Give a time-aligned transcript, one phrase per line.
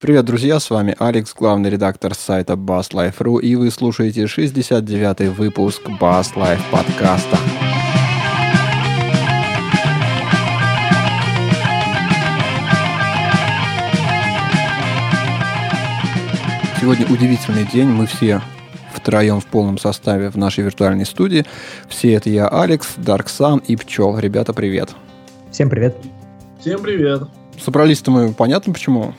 [0.00, 6.36] Привет, друзья, с вами Алекс, главный редактор сайта BassLife.ru, и вы слушаете 69-й выпуск Bass
[6.36, 7.36] Life подкаста.
[16.80, 18.40] Сегодня удивительный день, мы все
[18.94, 21.44] втроем в полном составе в нашей виртуальной студии.
[21.88, 24.16] Все это я, Алекс, Дарксан и Пчел.
[24.16, 24.90] Ребята, привет.
[25.50, 25.96] Всем привет.
[26.60, 27.22] Всем привет.
[27.60, 29.12] Собрались-то мы, понятно почему?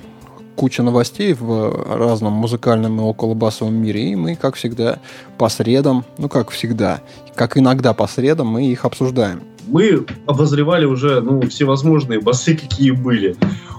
[0.60, 5.00] Куча новостей в разном музыкальном и околобасовом мире, и мы, как всегда,
[5.38, 7.00] по средам, ну, как всегда,
[7.34, 9.42] как иногда по средам, мы их обсуждаем.
[9.68, 13.38] Мы обозревали уже, ну, всевозможные басы, какие были.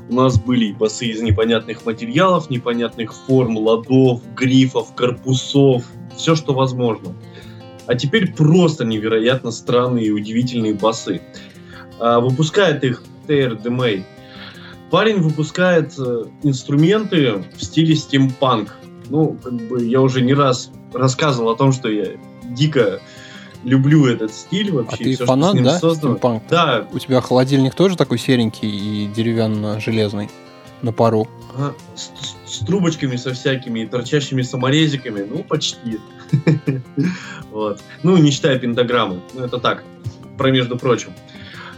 [0.09, 5.85] У нас были и басы из непонятных материалов, непонятных форм, ладов, грифов, корпусов,
[6.17, 7.13] все, что возможно.
[7.89, 11.21] А теперь просто невероятно странные и удивительные басы.
[11.99, 14.03] А, выпускает их TR Demay
[14.91, 18.77] Парень выпускает э, инструменты в стиле стимпанк.
[19.09, 22.07] Ну, как бы я уже не раз рассказывал о том, что я
[22.45, 23.01] дико
[23.63, 25.03] люблю этот стиль вообще.
[25.03, 26.43] А ты все, фанат, да, стимпанк?
[26.49, 26.89] Да.
[26.93, 30.29] У тебя холодильник тоже такой серенький и деревянно-железный
[30.83, 31.29] на пару?
[31.55, 31.75] Ага.
[31.95, 32.11] С,
[32.47, 36.01] с трубочками со всякими торчащими саморезиками, ну, почти.
[37.51, 37.81] вот.
[38.03, 39.21] Ну, не считая пентаграммы.
[39.35, 39.85] Ну, это так,
[40.37, 41.13] про между прочим.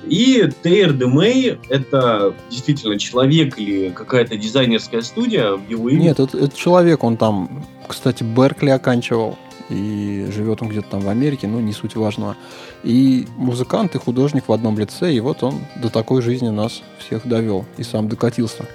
[0.09, 6.01] И Тейр Демей— это действительно человек или какая-то дизайнерская студия в его имя?
[6.01, 11.09] Нет, это, это человек, он там, кстати, Беркли оканчивал, и живет он где-то там в
[11.09, 12.37] Америке, но не суть важного.
[12.83, 17.27] И музыкант, и художник в одном лице, и вот он до такой жизни нас всех
[17.27, 18.67] довел, и сам докатился.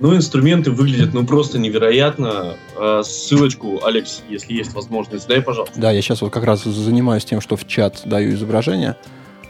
[0.00, 2.56] Ну, инструменты выглядят, ну, просто невероятно.
[2.76, 5.78] А, ссылочку, Алекс, если есть возможность, дай, пожалуйста.
[5.78, 8.96] Да, я сейчас вот как раз занимаюсь тем, что в чат даю изображение.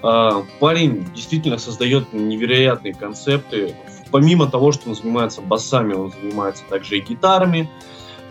[0.02, 3.74] А, парень действительно создает невероятные концепты.
[4.10, 7.70] Помимо того, что он занимается басами, он занимается также и гитарами,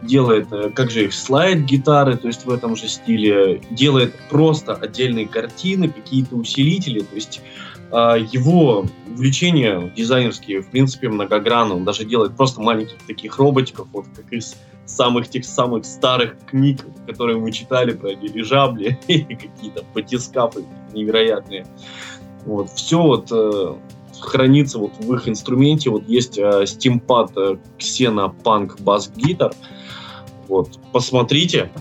[0.01, 5.27] делает, э, как же их, слайд-гитары, то есть в этом же стиле, делает просто отдельные
[5.27, 7.41] картины, какие-то усилители, то есть
[7.91, 11.75] а, его увлечения дизайнерские, в принципе, многогранны.
[11.75, 14.55] Он даже делает просто маленьких таких роботиков, вот как из
[14.95, 21.65] самых тех самых старых книг, которые мы читали про дирижабли и какие-то батискафы невероятные.
[22.45, 22.69] Вот.
[22.71, 23.75] Все вот э,
[24.19, 25.89] хранится вот в их инструменте.
[25.89, 29.53] Вот есть э, стимпад э, Bass Guitar.
[30.47, 31.71] Вот, посмотрите.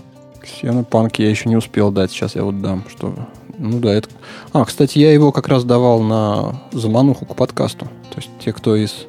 [0.61, 3.13] Punk я еще не успел дать, сейчас я вот дам, что...
[3.57, 4.09] Ну да, это...
[4.53, 7.85] А, кстати, я его как раз давал на замануху к подкасту.
[7.85, 9.05] То есть те, кто из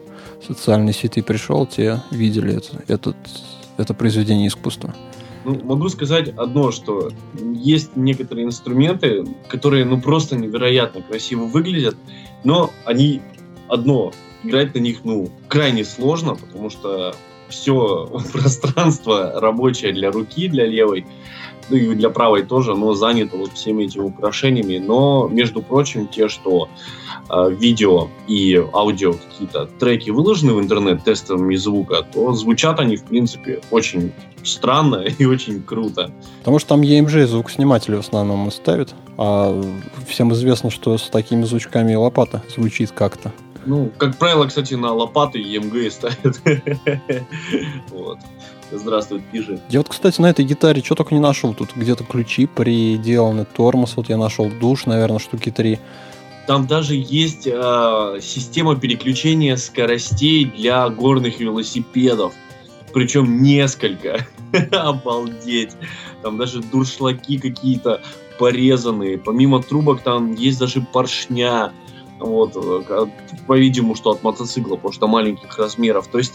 [0.46, 3.16] социальной сети пришел, те видели это, этот
[3.76, 4.94] это произведение искусства?
[5.44, 11.96] Ну, могу сказать одно, что есть некоторые инструменты, которые ну просто невероятно красиво выглядят,
[12.44, 13.20] но они
[13.68, 14.12] одно
[14.44, 17.14] играть на них ну крайне сложно, потому что
[17.52, 21.06] все пространство рабочее для руки, для левой,
[21.70, 24.78] ну и для правой тоже, но занято вот всеми этими украшениями.
[24.78, 26.68] Но, между прочим, те, что
[27.30, 33.04] э, видео и аудио какие-то треки выложены в интернет тестовыми звука, то звучат они, в
[33.04, 34.12] принципе, очень
[34.42, 36.10] странно и очень круто.
[36.40, 39.62] Потому что там EMG звукосниматели в основном ставят, а
[40.08, 43.32] всем известно, что с такими звучками лопата звучит как-то.
[43.66, 46.40] Ну, как правило, кстати, на лопаты EMG ставят.
[47.90, 48.18] вот.
[48.72, 49.60] Здравствуй, пижи.
[49.68, 51.52] Я вот, кстати, на этой гитаре что только не нашел.
[51.54, 53.96] Тут где-то ключи приделаны, тормоз.
[53.96, 55.78] Вот я нашел душ, наверное, штуки три.
[56.46, 62.32] Там даже есть э, система переключения скоростей для горных велосипедов.
[62.92, 64.26] Причем несколько.
[64.72, 65.72] Обалдеть.
[66.22, 68.00] Там даже дуршлаки какие-то
[68.38, 69.18] порезанные.
[69.18, 71.72] Помимо трубок там есть даже поршня.
[72.22, 73.06] Вот, э,
[73.46, 76.08] по-видимому, что от мотоцикла, потому что маленьких размеров.
[76.08, 76.34] То есть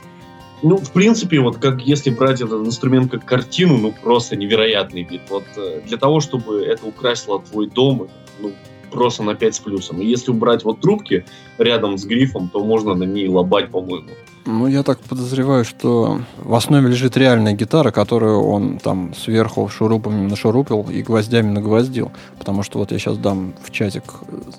[0.63, 5.21] ну, в принципе, вот как если брать этот инструмент как картину, ну, просто невероятный вид.
[5.29, 8.07] Вот э, для того, чтобы это украсило твой дом,
[8.39, 8.53] ну,
[8.91, 10.01] просто на 5 с плюсом.
[10.01, 11.25] И если убрать вот трубки
[11.59, 14.09] рядом с грифом, то можно на ней лобать, по-моему.
[14.49, 20.25] Ну, я так подозреваю, что в основе лежит реальная гитара, которую он там сверху шурупами
[20.25, 22.13] нашурупил и гвоздями нагвоздил.
[22.39, 24.03] Потому что вот я сейчас дам в чатик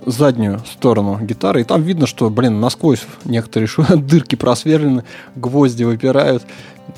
[0.04, 3.82] заднюю сторону гитары, и там видно, что, блин, насквозь некоторые шу...
[3.96, 5.04] дырки просверлены,
[5.36, 6.44] гвозди выпирают.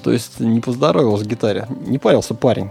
[0.02, 1.68] То есть не поздоровился гитаре.
[1.86, 2.70] Не парился парень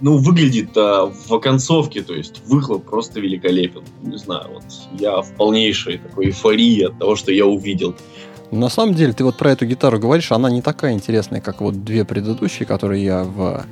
[0.00, 3.82] ну, выглядит а, в оконцовке, то есть выхлоп просто великолепен.
[4.02, 4.64] Не знаю, вот
[4.98, 7.94] я в полнейшей такой эйфории от того, что я увидел.
[8.50, 11.84] На самом деле, ты вот про эту гитару говоришь, она не такая интересная, как вот
[11.84, 13.64] две предыдущие, которые я в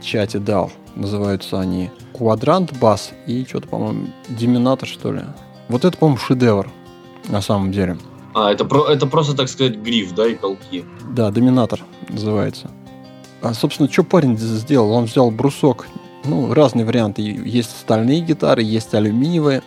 [0.00, 0.70] чате дал.
[0.94, 5.22] Называются они Квадрант Бас и что-то, по-моему, Диминатор, что ли.
[5.68, 6.70] Вот это, по-моему, шедевр,
[7.28, 7.96] на самом деле.
[8.34, 10.84] А, это, про, это просто, так сказать, гриф, да, и колки.
[11.10, 12.70] Да, доминатор называется.
[13.42, 14.92] А, собственно, что парень сделал?
[14.92, 15.86] Он взял брусок,
[16.24, 17.22] ну, разные варианты.
[17.22, 19.62] Есть стальные гитары, есть алюминиевые.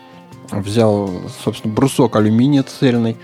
[0.51, 1.10] Взял,
[1.44, 3.18] собственно, брусок алюминия цельный.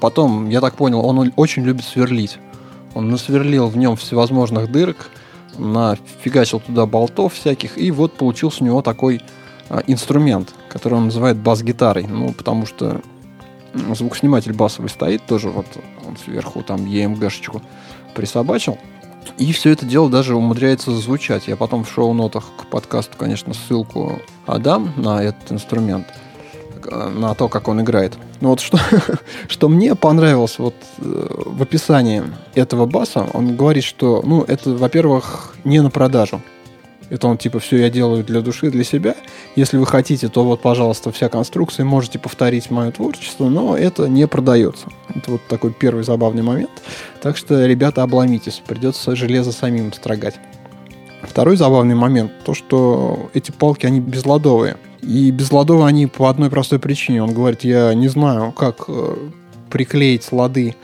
[0.00, 2.38] Потом, я так понял, он очень любит сверлить.
[2.94, 5.10] Он насверлил в нем всевозможных дырок,
[5.58, 9.20] нафигачил туда болтов всяких, и вот получился у него такой
[9.68, 12.06] а, инструмент, который он называет бас-гитарой.
[12.06, 13.00] Ну, потому что
[13.74, 15.66] звукосниматель басовый стоит тоже, вот
[16.06, 17.62] он сверху там EMG-шечку
[18.14, 18.78] присобачил.
[19.38, 21.48] И все это дело даже умудряется звучать.
[21.48, 26.06] Я потом в шоу-нотах к подкасту, конечно, ссылку отдам на этот инструмент,
[26.90, 28.16] на то, как он играет.
[28.40, 28.78] Но вот что,
[29.48, 32.22] что мне понравилось вот э, в описании
[32.54, 36.40] этого баса, он говорит, что, ну, это, во-первых, не на продажу.
[37.08, 39.14] Это он типа все я делаю для души, для себя.
[39.54, 44.26] Если вы хотите, то вот, пожалуйста, вся конструкция, можете повторить мое творчество, но это не
[44.26, 44.88] продается.
[45.14, 46.70] Это вот такой первый забавный момент.
[47.22, 50.34] Так что, ребята, обломитесь, придется железо самим строгать.
[51.22, 54.76] Второй забавный момент, то, что эти палки, они безладовые.
[55.06, 57.22] И безладовые они по одной простой причине.
[57.22, 59.16] Он говорит, я не знаю, как э,
[59.70, 60.74] приклеить лады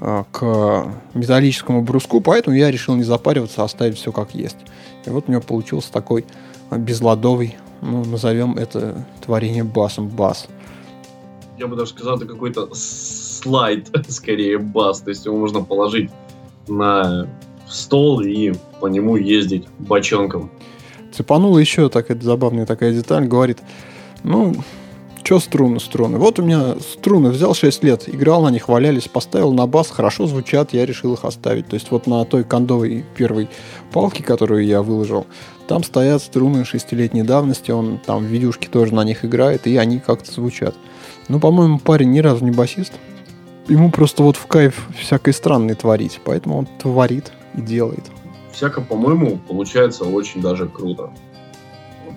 [0.00, 4.58] э, к металлическому бруску, поэтому я решил не запариваться, а оставить все как есть.
[5.06, 6.26] И вот у него получился такой
[6.70, 10.46] безладовый, ну, назовем это творение басом бас.
[11.58, 15.00] Я бы даже сказал, это какой-то слайд, скорее бас.
[15.00, 16.10] То есть его можно положить
[16.68, 17.26] на
[17.66, 20.50] стол и по нему ездить бочонком.
[21.20, 23.58] Цепанула еще такая забавная такая деталь, говорит,
[24.22, 24.54] ну,
[25.22, 26.16] что струны, струны?
[26.16, 30.26] Вот у меня струны взял 6 лет, играл на них, валялись, поставил на бас, хорошо
[30.26, 31.66] звучат, я решил их оставить.
[31.66, 33.50] То есть вот на той кондовой первой
[33.92, 35.26] палке, которую я выложил,
[35.68, 39.98] там стоят струны шестилетней давности, он там в видюшке тоже на них играет, и они
[39.98, 40.74] как-то звучат.
[41.28, 42.94] Ну, по-моему, парень ни разу не басист.
[43.68, 48.06] Ему просто вот в кайф всякой странной творить, поэтому он творит и делает.
[48.52, 51.12] Всяко, по-моему, получается очень даже круто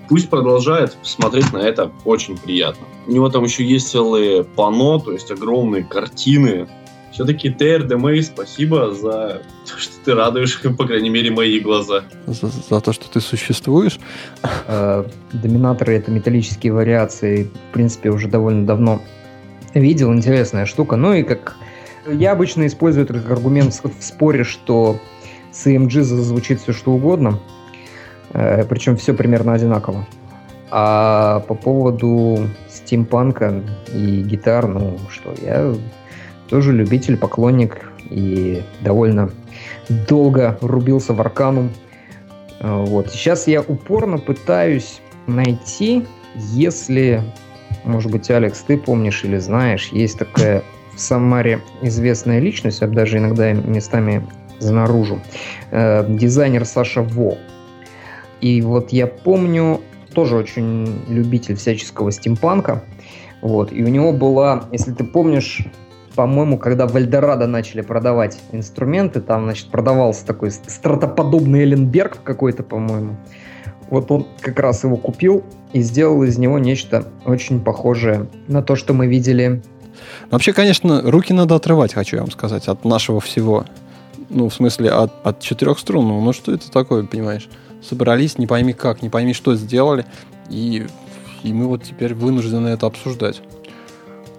[0.08, 2.86] пусть продолжает смотреть на это очень приятно.
[3.08, 6.68] У него там еще есть целые пано, то есть огромные картины.
[7.12, 12.04] Все-таки TRDMA, спасибо за то, что ты радуешь, по крайней мере, мои глаза.
[12.26, 14.00] За, за то, что ты существуешь.
[14.68, 17.50] Э, доминаторы— это металлические вариации.
[17.70, 19.02] В принципе, уже довольно давно
[19.74, 20.12] видел.
[20.14, 20.96] Интересная штука.
[20.96, 21.56] Ну и как...
[22.08, 25.00] Я обычно использую этот аргумент в споре, что
[25.54, 27.40] с EMG зазвучит все что угодно.
[28.34, 30.06] Э, Причем все примерно одинаково.
[30.72, 33.62] А по поводу стимпанка
[33.94, 35.74] и гитар, ну что, я
[36.50, 39.30] тоже любитель, поклонник и довольно
[40.10, 41.70] долго рубился в Арканум.
[42.60, 43.12] Э, вот.
[43.12, 46.06] Сейчас я упорно пытаюсь найти,
[46.36, 47.22] если,
[47.84, 50.64] может быть, Алекс, ты помнишь или знаешь, есть такая
[50.96, 54.28] в Самаре известная личность, я даже иногда местами
[54.60, 55.20] занаружу,
[55.72, 57.38] э, дизайнер Саша Во.
[58.42, 59.82] И вот я помню,
[60.14, 62.84] тоже очень любитель всяческого стимпанка.
[63.42, 65.66] Вот, и у него была, если ты помнишь,
[66.16, 73.18] по-моему, когда в Эльдорадо начали продавать инструменты, там, значит, продавался такой стратоподобный Эленберг какой-то, по-моему.
[73.90, 78.76] Вот он как раз его купил и сделал из него нечто очень похожее на то,
[78.76, 79.62] что мы видели.
[80.32, 83.66] Вообще, конечно, руки надо отрывать, хочу я вам сказать, от нашего всего.
[84.30, 85.44] Ну, в смысле, от, от
[85.80, 86.08] струн.
[86.08, 87.50] Ну, что это такое, понимаешь?
[87.84, 90.06] собрались, не пойми как, не пойми что сделали,
[90.50, 90.88] и,
[91.44, 93.42] и мы вот теперь вынуждены это обсуждать.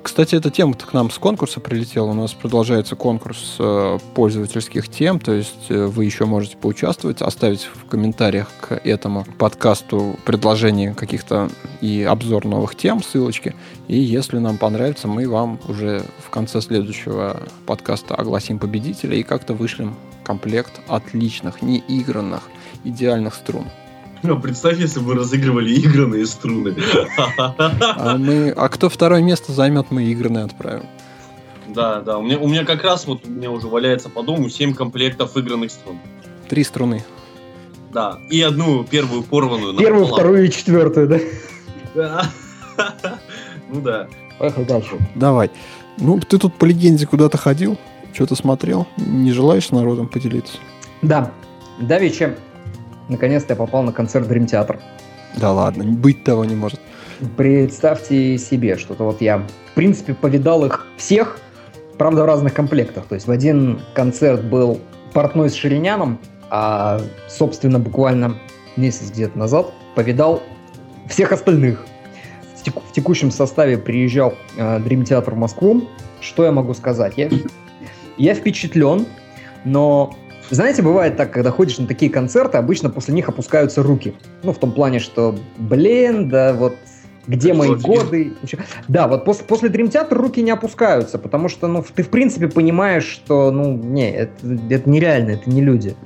[0.04, 2.11] Кстати, эта тема к нам с конкурса прилетела.
[2.11, 7.62] У нас продолжается конкурс э, пользовательских тем, то есть э, вы еще можете поучаствовать, оставить
[7.62, 11.49] в комментариях к этому подкасту предложение каких-то
[11.80, 13.54] и обзор новых тем, ссылочки.
[13.88, 19.54] И если нам понравится, мы вам уже в конце следующего подкаста огласим победителя и как-то
[19.54, 22.42] вышлем комплект отличных, неигранных
[22.84, 23.68] идеальных струн.
[24.25, 26.75] Ну, представь, если бы разыгрывали игранные струны.
[27.37, 30.87] А, мы, а кто второе место займет, мы игранные отправим.
[31.69, 32.16] Да, да.
[32.16, 35.37] У меня, у меня как раз вот у меня уже валяется по дому 7 комплектов
[35.37, 35.99] игранных струн.
[36.49, 37.04] Три струны.
[37.93, 38.19] Да.
[38.31, 39.76] И одну первую порванную.
[39.76, 41.21] Первую, вторую и четвертую, да?
[41.95, 42.25] Да.
[43.71, 44.09] Ну да.
[44.38, 44.99] Поехали дальше.
[45.14, 45.50] Давай.
[45.99, 47.78] Ну, ты тут по легенде куда-то ходил,
[48.14, 48.87] что-то смотрел.
[48.97, 50.59] Не желаешь с народом поделиться?
[51.02, 51.31] Да.
[51.78, 52.37] Давича
[53.08, 54.80] Наконец-то я попал на концерт Dream Theater.
[55.37, 56.80] Да ладно, быть того не может.
[57.37, 61.38] Представьте себе, что-то вот я, в принципе, повидал их всех,
[61.99, 63.06] правда, в разных комплектах.
[63.06, 64.80] То есть в один концерт был
[65.12, 66.18] портной с Шириняном,
[66.50, 68.38] а, собственно, буквально
[68.76, 70.42] месяц где-то назад повидал
[71.08, 71.87] всех остальных.
[72.64, 75.82] В текущем составе приезжал э, Dream Theater в Москву,
[76.20, 77.14] что я могу сказать?
[77.16, 77.28] Я,
[78.16, 79.06] я впечатлен,
[79.64, 80.16] но
[80.51, 84.15] знаете, бывает так, когда ходишь на такие концерты, обычно после них опускаются руки.
[84.43, 86.75] Ну, в том плане, что, блин, да вот
[87.27, 88.35] где мои годы?
[88.89, 92.49] Да, вот после, после Dream Theater руки не опускаются, потому что, ну, ты в принципе
[92.49, 94.33] понимаешь, что, ну, не, это,
[94.71, 95.97] это нереально, это не люди.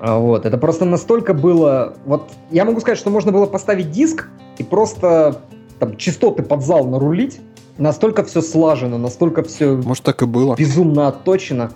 [0.00, 1.94] А, вот, это просто настолько было...
[2.06, 4.28] Вот, я могу сказать, что можно было поставить диск
[4.58, 5.42] и просто
[5.78, 7.40] там частоты под зал нарулить,
[7.80, 9.76] настолько все слажено, настолько все...
[9.76, 10.54] Может, так и было.
[10.56, 11.72] Безумно отточено.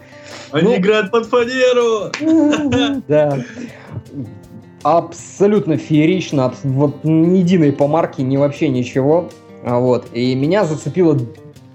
[0.53, 2.13] Они ну, играют под фанеру!
[3.09, 3.39] Да.
[4.83, 9.31] Абсолютно феерично, вот ни единой помарки, ни вообще ничего.
[9.65, 10.09] А вот.
[10.13, 11.19] И меня зацепило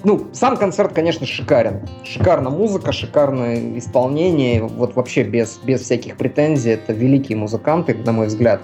[0.03, 1.81] ну, сам концерт, конечно, шикарен.
[2.05, 4.63] Шикарная музыка, шикарное исполнение.
[4.63, 6.71] Вот вообще без, без всяких претензий.
[6.71, 8.61] Это великие музыканты, на мой взгляд.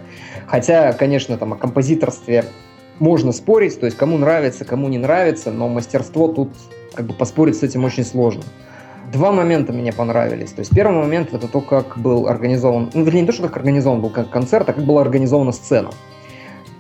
[0.48, 2.46] Хотя, конечно, там о композиторстве
[3.00, 3.80] можно спорить.
[3.80, 5.52] То есть, кому нравится, кому не нравится.
[5.52, 6.50] Но мастерство тут
[6.94, 8.44] как бы поспорить с этим очень сложно.
[9.12, 10.52] Два момента мне понравились.
[10.52, 13.58] То есть первый момент это то, как был организован, ну, вернее, не то, что как
[13.58, 15.92] организован был как концерт, а как была организована сцена.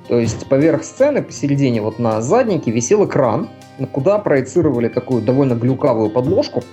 [0.07, 3.49] То есть поверх сцены, посередине, вот на заднике, висел экран,
[3.91, 6.63] куда проецировали такую довольно глюкавую подложку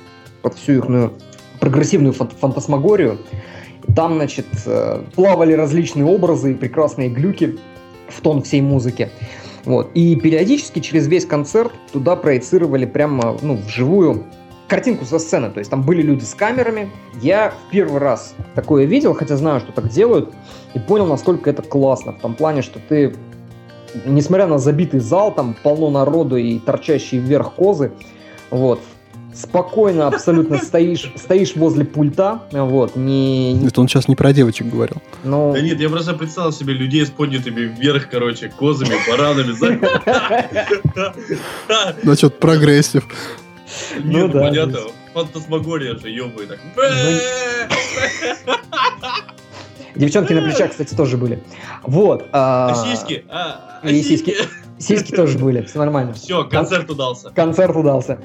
[0.43, 1.13] под всю их
[1.61, 3.19] прогрессивную фантасмагорию.
[3.95, 7.59] Там, значит, э, плавали различные образы и прекрасные глюки
[8.15, 9.11] в тон всей музыки.
[9.65, 9.91] Вот.
[9.95, 14.25] И периодически через весь концерт туда проецировали прямо ну, вживую
[14.69, 15.51] картинку со сцены.
[15.51, 16.91] То есть там были люди с камерами.
[17.21, 20.33] Я в первый раз такое видел, хотя знаю, что так делают,
[20.75, 22.13] и понял, насколько это классно.
[22.13, 23.15] В том плане, что ты
[24.07, 27.93] несмотря на забитый зал, там полно народу и торчащие вверх козы,
[28.51, 28.81] вот,
[29.35, 33.67] спокойно абсолютно стоишь, стоишь возле пульта, вот, не...
[33.67, 34.97] Это он сейчас не про девочек говорил.
[35.25, 35.53] Но...
[35.53, 39.53] Да нет, я просто представил себе людей с поднятыми вверх, короче, козами, баранами.
[42.03, 43.05] Ну, что-то прогрессив.
[44.03, 44.79] Нет, ну, понятно.
[45.15, 46.59] Фантасмагория же, ёбай так.
[49.95, 51.43] Девчонки на плечах, кстати, тоже были.
[51.85, 52.27] Вот.
[52.33, 53.25] А, а сиськи?
[53.29, 54.35] А, а и сиськи.
[54.79, 56.13] Сиськи тоже были, все нормально.
[56.15, 57.31] Все, концерт удался.
[57.31, 58.19] Концерт удался.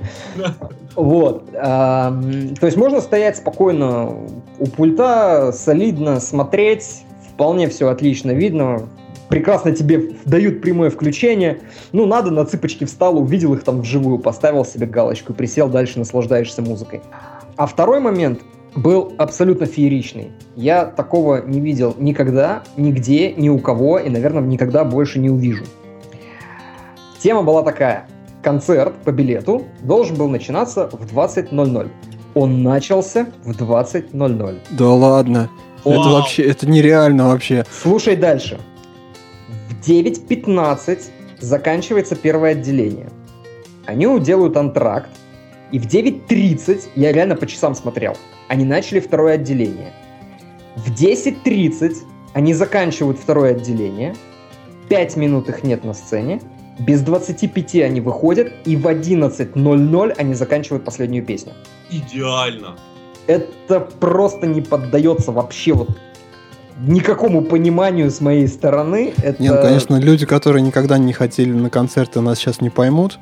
[0.96, 1.50] Вот.
[1.54, 2.12] А,
[2.60, 4.10] то есть можно стоять спокойно
[4.58, 8.88] у пульта, солидно смотреть, вполне все отлично видно,
[9.30, 11.60] прекрасно тебе дают прямое включение.
[11.92, 16.62] Ну, надо, на цыпочки встал, увидел их там вживую, поставил себе галочку, присел, дальше наслаждаешься
[16.62, 17.02] музыкой.
[17.56, 18.40] А второй момент–
[18.78, 20.32] был абсолютно фееричный.
[20.56, 25.66] Я такого не видел никогда, нигде, ни у кого, и, наверное, никогда больше не увижу.
[27.20, 28.08] Тема была такая.
[28.44, 31.90] Концерт по билету должен был начинаться в 20.00.
[32.36, 34.60] Он начался в 20.00.
[34.72, 35.50] Да ладно.
[35.84, 36.00] Вау.
[36.00, 37.66] Это вообще, это нереально вообще.
[37.72, 38.60] Слушай дальше.
[39.70, 41.00] В 9.15
[41.40, 43.10] заканчивается первое отделение.
[43.86, 45.10] Они делают антракт,
[45.72, 48.16] и в 9.30, я реально по часам смотрел,
[48.48, 49.94] они начали второе отделение.
[50.76, 51.96] В 10.30
[52.34, 54.16] они заканчивают второе отделение.
[54.90, 56.42] 5 минут их нет на сцене.
[56.80, 61.54] Без 25 они выходят, и в 11.00 они заканчивают последнюю песню.
[61.90, 62.76] Идеально.
[63.26, 65.90] Это просто не поддается вообще вот
[66.80, 69.14] никакому пониманию с моей стороны.
[69.18, 69.42] Это...
[69.42, 73.18] Не, ну, конечно, люди, которые никогда не хотели на концерты, нас сейчас не поймут.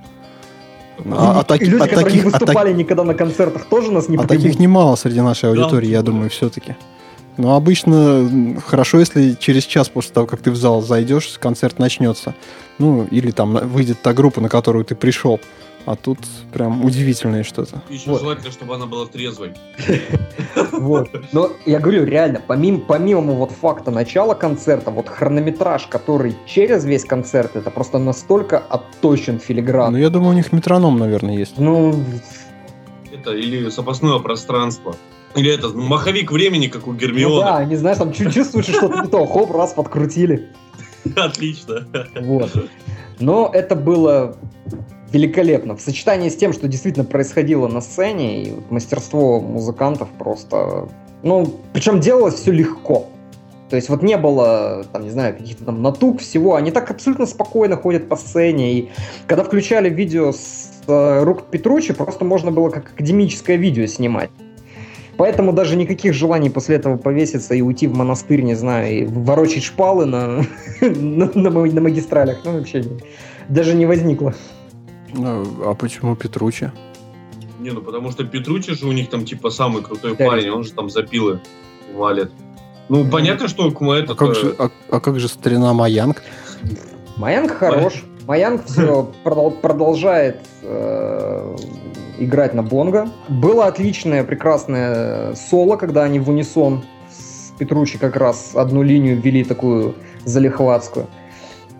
[1.11, 3.65] А, а, так, и люди, а которые таких, не выступали а так, никогда на концертах,
[3.65, 4.43] тоже нас не А поймут.
[4.43, 6.75] таких немало среди нашей аудитории, да, я думаю, все-таки.
[7.37, 12.33] Но обычно хорошо, если через час после того, как ты в зал зайдешь, концерт начнется.
[12.77, 15.39] Ну, или там выйдет та группа, на которую ты пришел.
[15.85, 16.17] А тут
[16.51, 17.83] прям удивительное что-то.
[17.89, 18.21] Еще вот.
[18.21, 19.53] желательно, чтобы она была трезвой.
[20.71, 21.09] Вот.
[21.31, 27.05] Но я говорю, реально, помимо, помимо вот факта начала концерта, вот хронометраж, который через весь
[27.05, 29.93] концерт, это просто настолько отточен филигран.
[29.93, 31.57] Ну, я думаю, у них метроном, наверное, есть.
[31.57, 31.95] Ну...
[33.13, 34.95] Это или запасное пространство.
[35.35, 37.35] Или это маховик времени, как у Гермиона.
[37.35, 40.49] Ну да, не знаешь, там чуть чувствуешь что-то не то, хоп, раз, подкрутили.
[41.15, 41.87] Отлично.
[42.21, 42.51] Вот.
[43.19, 44.37] Но это было
[45.15, 45.77] великолепно.
[45.77, 50.89] В сочетании с тем, что действительно происходило на сцене, и мастерство музыкантов просто...
[51.23, 53.07] Ну, причем делалось все легко.
[53.69, 56.55] То есть вот не было, там, не знаю, каких-то там натуг всего.
[56.55, 58.73] Они так абсолютно спокойно ходят по сцене.
[58.73, 58.89] И
[59.25, 64.29] когда включали видео с э, рук Петручи, просто можно было как академическое видео снимать.
[65.17, 69.63] Поэтому даже никаких желаний после этого повеситься и уйти в монастырь, не знаю, и ворочать
[69.63, 70.45] шпалы на,
[70.81, 72.83] на, на, на магистралях, ну, вообще
[73.47, 74.35] даже не возникло.
[75.17, 76.71] А почему Петручи?
[77.59, 80.25] Не, ну потому что Петручи же у них там типа самый крутой да.
[80.25, 81.39] парень, он же там запилы
[81.93, 82.31] валит.
[82.89, 83.09] Ну, mm.
[83.09, 84.13] понятно, что это...
[84.13, 86.21] А как, же, а, а как же старина Маянг?
[87.17, 88.03] Маянг хорош.
[88.27, 89.11] Маянг все
[89.61, 91.55] продолжает э,
[92.19, 93.09] играть на бонго.
[93.27, 99.43] Было отличное, прекрасное соло, когда они в унисон с Петручи как раз одну линию ввели
[99.43, 99.95] такую
[100.25, 101.07] залихватскую.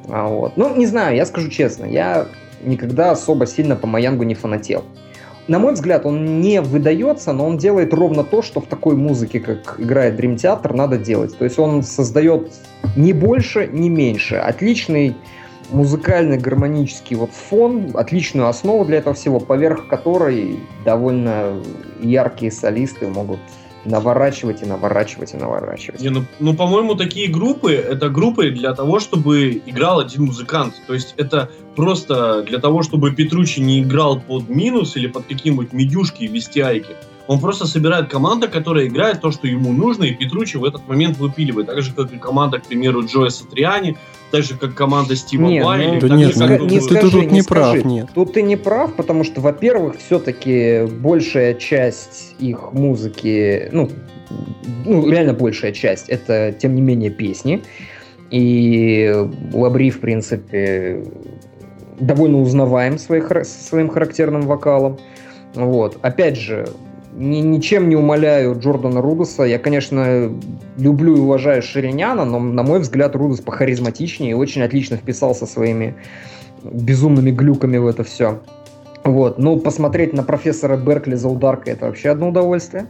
[0.10, 0.56] А вот.
[0.56, 2.28] Ну, не знаю, я скажу честно, я
[2.64, 4.84] никогда особо сильно по Маянгу не фанател.
[5.48, 9.40] На мой взгляд, он не выдается, но он делает ровно то, что в такой музыке,
[9.40, 11.38] как играет Dream Theater, надо делать.
[11.38, 12.52] То есть он создает
[12.96, 14.36] не больше, не меньше.
[14.38, 15.16] Отличный
[15.70, 21.62] музыкальный гармонический вот фон, отличную основу для этого всего, поверх которой довольно
[22.02, 23.40] яркие солисты могут
[23.86, 26.02] наворачивать и наворачивать и наворачивать.
[26.02, 30.76] Не, ну, ну, по-моему, такие группы, это группы для того, чтобы играл один музыкант.
[30.88, 35.74] То есть это просто для того, чтобы Петручи не играл под минус или под какие-нибудь
[35.74, 36.96] медюшки и вестиайки.
[37.28, 41.18] Он просто собирает команду, которая играет то, что ему нужно, и Петручи в этот момент
[41.18, 41.68] выпиливает.
[41.68, 43.98] Так же, как и команда, к примеру, Джоя Сатриани,
[44.36, 46.00] так же, как команда Стива Нет, Уайли.
[46.02, 47.88] ну, Да нет, же, как и ты- был- ты тут не прав, скажи.
[47.88, 48.08] нет.
[48.14, 53.90] Тут ты не прав, потому что, во-первых, все-таки большая часть их музыки, ну,
[54.86, 57.62] ну, реально большая часть, это, тем не менее, песни.
[58.32, 59.14] И
[59.54, 61.04] Лабри, в принципе,
[62.00, 64.98] довольно узнаваем своей хар- своим характерным вокалом.
[65.54, 65.98] Вот.
[66.02, 66.68] Опять же,
[67.16, 69.44] ни- ничем не умоляю Джордана Рудоса.
[69.44, 70.32] Я, конечно,
[70.78, 75.96] люблю и уважаю Шириняна, но, на мой взгляд, Рудос похаризматичнее и очень отлично вписался своими
[76.64, 78.42] безумными глюками в это все.
[79.04, 79.38] Вот.
[79.38, 82.88] Ну, посмотреть на профессора Беркли за ударкой это вообще одно удовольствие.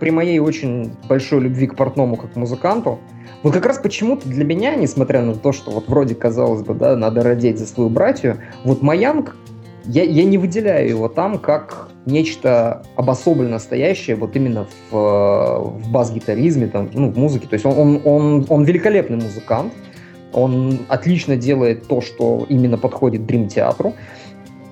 [0.00, 2.98] При моей очень большой любви к портному как музыканту,
[3.42, 6.96] вот как раз почему-то для меня, несмотря на то, что вот вроде казалось бы, да,
[6.96, 9.36] надо родить за свою братью, вот Маянг,
[9.84, 15.90] я, я не выделяю его там как нечто обособленно стоящее вот именно в, э, в
[15.90, 17.46] бас-гитаризме, там, ну, в музыке.
[17.46, 19.72] То есть он, он, он, он великолепный музыкант,
[20.32, 23.94] он отлично делает то, что именно подходит Dream театру.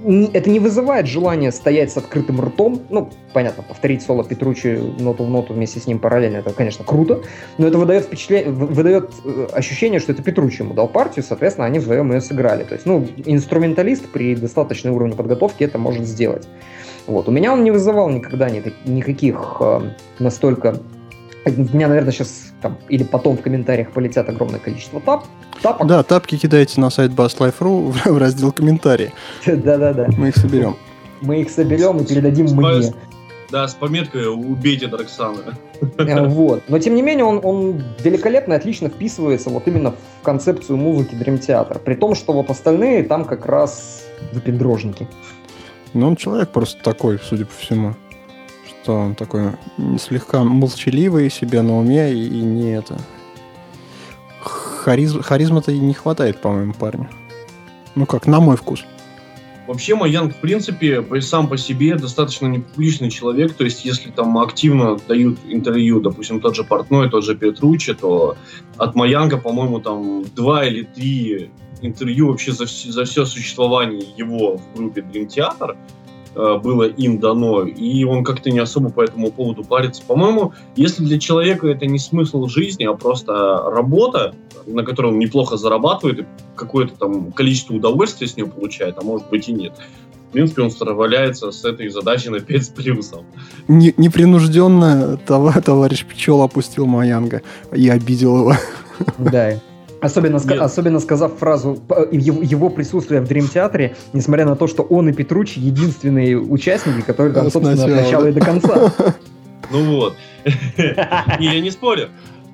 [0.05, 2.83] Н- Это не вызывает желания стоять с открытым ртом.
[2.89, 7.23] Ну, понятно, повторить соло Петручи ноту в ноту вместе с ним параллельно, это, конечно, круто.
[7.59, 11.81] Но это выдает впечатление, выдает э, ощущение, что это Петручи ему дал партию, соответственно, они
[11.81, 12.63] вдвоем ее сыграли.
[12.63, 16.49] То есть, ну, инструменталист при достаточном уровне подготовки это может сделать.
[17.09, 17.27] Вот.
[17.27, 19.81] У меня он не вызывал никогда ни- никаких э,
[20.19, 20.79] настолько...
[21.47, 25.25] У меня, наверное, сейчас там, или потом в комментариях полетят огромное количество тап,
[25.63, 25.87] тапок.
[25.87, 29.13] Да, тапки кидайте на сайт BassLife.ru в в раздел комментарии.
[29.47, 30.09] Да-да-да.
[30.17, 30.77] Мы их соберем.
[31.23, 32.93] Мы их соберем и передадим мне.
[33.51, 35.57] Да, с пометкой «Убейте Дарксана».
[35.97, 36.65] Э, Вот.
[36.69, 41.41] Но тем не менее он, он великолепно, отлично вписывается вот именно в концепцию музыки Dream
[41.41, 41.79] Theater.
[41.79, 45.09] При том, что вот остальные там как раз выпендрожники.
[45.95, 47.95] Но он человек просто такой, судя по всему.
[48.67, 49.53] Что он такой
[50.01, 52.99] слегка молчаливый, себе на уме и, и не это.
[54.41, 55.15] Хариз...
[55.15, 57.09] Харизма-то и не хватает, по-моему, парню.
[57.95, 58.85] Ну как, на мой вкус.
[59.67, 63.53] Вообще, Майянг, в принципе, сам по себе достаточно непубличный человек.
[63.53, 68.39] То есть, если там активно дают интервью, допустим, тот же Портной, тот же Петручи, то
[68.79, 71.51] от Майянга, по-моему, там два или три
[71.83, 75.77] интервью вообще за, за все существование его в группе Dream Theater
[76.35, 80.03] э, было им дано, и он как-то не особо по этому поводу парится.
[80.07, 83.33] По-моему, если для человека это не смысл жизни, а просто
[83.71, 84.35] работа,
[84.67, 89.29] на которой он неплохо зарабатывает, и какое-то там количество удовольствия с него получает, а может
[89.31, 89.73] быть и нет.
[90.29, 93.25] В принципе, он справляется с этой задачей на 5 с плюсом.
[93.67, 97.41] Не- непринужденно това- товарищ Пчел опустил Маянга
[97.75, 98.53] и обидел его.
[99.17, 99.59] Да.
[100.01, 104.67] Особенно, ска- особенно сказав фразу п- его, его присутствие в Dream театре, несмотря на то,
[104.67, 108.93] что он и Петручи единственные участники, которые там, собственно, от начала, и до конца.
[109.71, 110.15] Ну вот.
[111.39, 112.09] Не, я не спорю.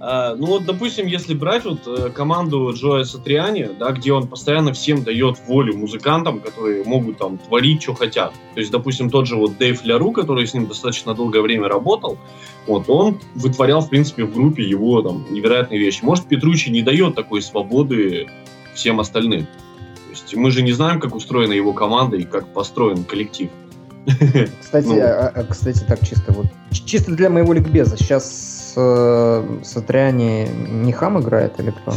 [0.07, 4.75] А, Ну вот, допустим, если брать вот э, команду Джоя Сатриани, да, где он постоянно
[4.75, 8.35] всем дает волю музыкантам, которые могут там творить, что хотят.
[8.53, 12.19] То есть, допустим, тот же вот Дэйв Ляру, который с ним достаточно долгое время работал,
[12.67, 16.05] вот, он вытворял, в принципе, в группе его там невероятные вещи.
[16.05, 18.27] Может, Петручи не дает такой свободы
[18.75, 19.47] всем остальным.
[19.47, 23.49] То есть мы же не знаем, как устроена его команда и как построен коллектив.
[24.61, 25.01] Кстати, Ну.
[25.01, 26.47] а- а, кстати, так чисто вот.
[26.71, 27.97] Чисто для моего ликбеза.
[27.97, 31.95] Сейчас э, Сатриани не хам играет или кто?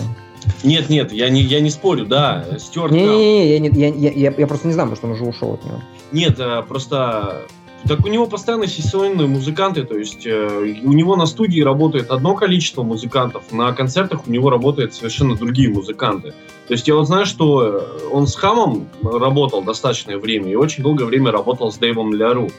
[0.64, 3.00] Нет, нет, я не, я не спорю, да, Стюарт Кам.
[3.00, 5.66] Не-не-не, я, не- я, я, я, я просто не знаю, может, он уже ушел от
[5.66, 5.82] него.
[6.12, 7.48] Нет, э, просто
[7.88, 12.36] так у него постоянно сессионные музыканты, то есть э, у него на студии работает одно
[12.36, 16.34] количество музыкантов, на концертах у него работают совершенно другие музыканты.
[16.68, 20.84] То есть я вот знаю, что э, он с Хамом работал достаточное время и очень
[20.84, 22.50] долгое время работал с Дэйвом Ляру,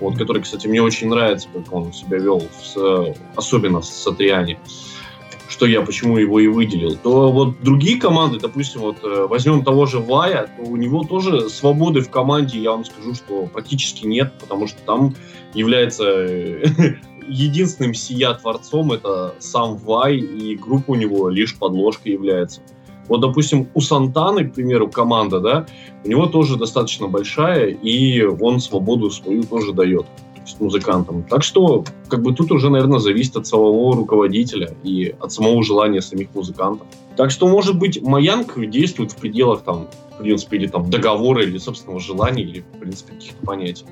[0.00, 4.58] вот, который, кстати, мне очень нравится, как он себя вел, с, особенно с Сатриани.
[5.48, 9.86] что я почему его и выделил, то вот другие команды, допустим, вот э, возьмем того
[9.86, 14.34] же Вая, то у него тоже свободы в команде, я вам скажу, что практически нет,
[14.38, 15.14] потому что там
[15.54, 16.64] является э,
[17.28, 22.60] единственным сия творцом это сам Вай, и группа у него лишь подложка является.
[23.08, 25.66] Вот, допустим, у Сантаны, к примеру, команда, да,
[26.04, 30.06] у него тоже достаточно большая, и он свободу свою тоже дает
[30.46, 31.24] с музыкантом.
[31.24, 36.00] Так что, как бы тут уже, наверное, зависит от самого руководителя и от самого желания
[36.00, 36.86] самих музыкантов.
[37.16, 41.58] Так что, может быть, Маянг действует в пределах там, в принципе, или там договора, или
[41.58, 43.84] собственного желания, или, в принципе, каких-то понятий.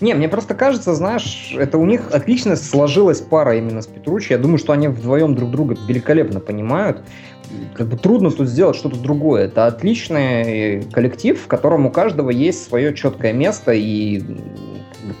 [0.00, 4.32] Не, мне просто кажется, знаешь, это у них отлично сложилась пара именно с Петручи.
[4.32, 7.02] Я думаю, что они вдвоем друг друга великолепно понимают.
[7.74, 9.44] Как бы трудно тут сделать что-то другое.
[9.44, 14.22] Это отличный коллектив, в котором у каждого есть свое четкое место, и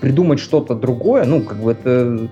[0.00, 2.28] придумать что-то другое, ну, как бы это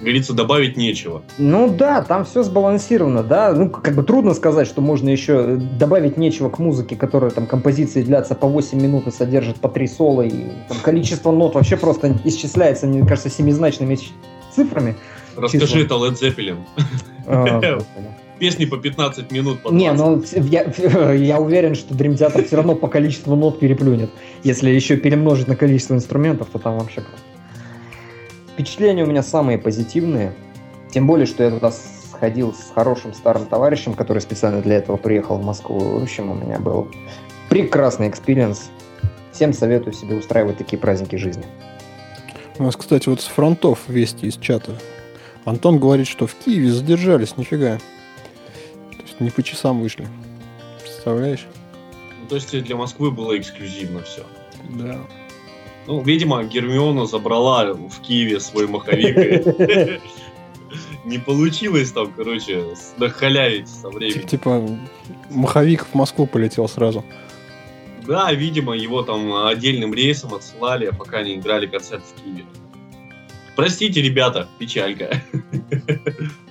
[0.00, 1.22] говорится, добавить нечего.
[1.38, 3.52] Ну да, там все сбалансировано, да.
[3.52, 8.02] Ну, как бы трудно сказать, что можно еще добавить нечего к музыке, которая там композиции
[8.02, 12.14] длятся по 8 минут и содержит по 3 соло, и там, количество нот вообще просто
[12.24, 13.98] исчисляется, мне кажется, семизначными
[14.54, 14.96] цифрами.
[15.36, 15.80] Расскажи Число.
[15.80, 16.58] это Led Zeppelin.
[17.26, 17.60] А,
[18.38, 19.62] Песни по 15 минут.
[19.62, 20.64] По Не, ну я,
[21.14, 24.10] я уверен, что Dream Theater все равно по количеству нот переплюнет.
[24.42, 27.24] Если еще перемножить на количество инструментов, то там вообще просто
[28.52, 30.34] Впечатления у меня самые позитивные.
[30.90, 35.36] Тем более, что я туда сходил с хорошим старым товарищем, который специально для этого приехал
[35.36, 35.78] в Москву.
[35.78, 36.88] В общем, у меня был
[37.50, 38.70] прекрасный experience.
[39.32, 41.44] Всем советую себе устраивать такие праздники жизни.
[42.58, 44.72] У нас, кстати, вот с фронтов вести из чата.
[45.44, 47.78] Антон говорит, что в Киеве задержались, нифига.
[49.16, 50.06] Есть не по часам вышли.
[50.82, 51.46] Представляешь?
[52.20, 54.24] Ну, то есть для Москвы было эксклюзивно все.
[54.70, 54.98] Да.
[55.86, 59.46] Ну, видимо, Гермиона забрала в Киеве свой маховик.
[61.04, 62.64] Не получилось там, короче,
[62.98, 64.26] нахалявить со временем.
[64.26, 64.68] Типа,
[65.30, 67.04] маховик в Москву полетел сразу.
[68.06, 72.44] Да, видимо, его там отдельным рейсом отсылали, пока они играли концерт в Киеве.
[73.54, 75.22] Простите, ребята, печалька.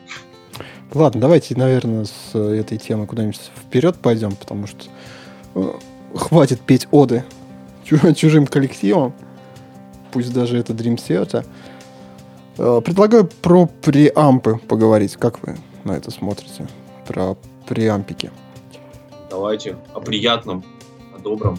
[0.95, 4.85] Ладно, давайте, наверное, с этой темы куда-нибудь вперед пойдем, потому что
[5.53, 5.71] э,
[6.15, 7.23] хватит петь оды
[8.15, 9.13] чужим коллективам
[10.15, 11.45] пусть даже это Dream Theater.
[12.57, 15.17] Э, предлагаю про преампы поговорить.
[15.17, 16.67] Как вы на это смотрите?
[17.05, 17.35] Про
[17.67, 18.31] преампики.
[19.29, 20.63] Давайте о приятном,
[21.13, 21.57] о добром,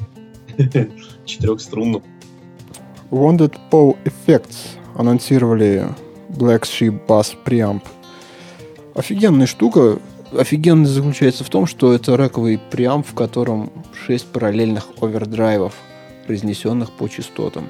[1.27, 2.03] четырехструнном.
[3.11, 5.87] Wounded Paw Effects анонсировали
[6.31, 7.85] Black Sheep Bass преамп.
[8.96, 9.98] Офигенная штука.
[10.32, 13.70] Офигенность заключается в том, что это рэковый преамп, в котором
[14.06, 15.74] 6 параллельных овердрайвов,
[16.26, 17.68] разнесенных по частотам.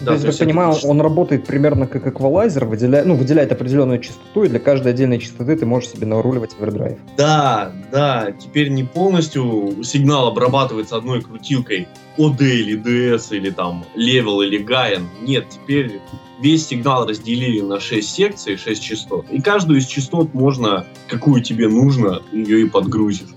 [0.00, 4.44] Да, то есть, я понимаю, он работает примерно как эквалайзер, выделяет, ну, выделяет определенную частоту,
[4.44, 6.98] и для каждой отдельной частоты ты можешь себе наруливать овердрайв.
[7.16, 11.86] Да, да, теперь не полностью сигнал обрабатывается одной крутилкой
[12.16, 15.02] OD или DS, или там Level или Gain.
[15.22, 16.00] Нет, теперь
[16.40, 19.26] весь сигнал разделили на 6 секций, 6 частот.
[19.30, 23.28] И каждую из частот можно, какую тебе нужно, ее и подгрузишь.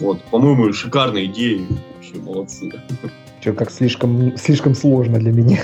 [0.00, 1.60] Вот, по-моему, шикарная идея.
[1.94, 2.72] Вообще молодцы.
[3.44, 5.60] Как слишком, слишком сложно для меня.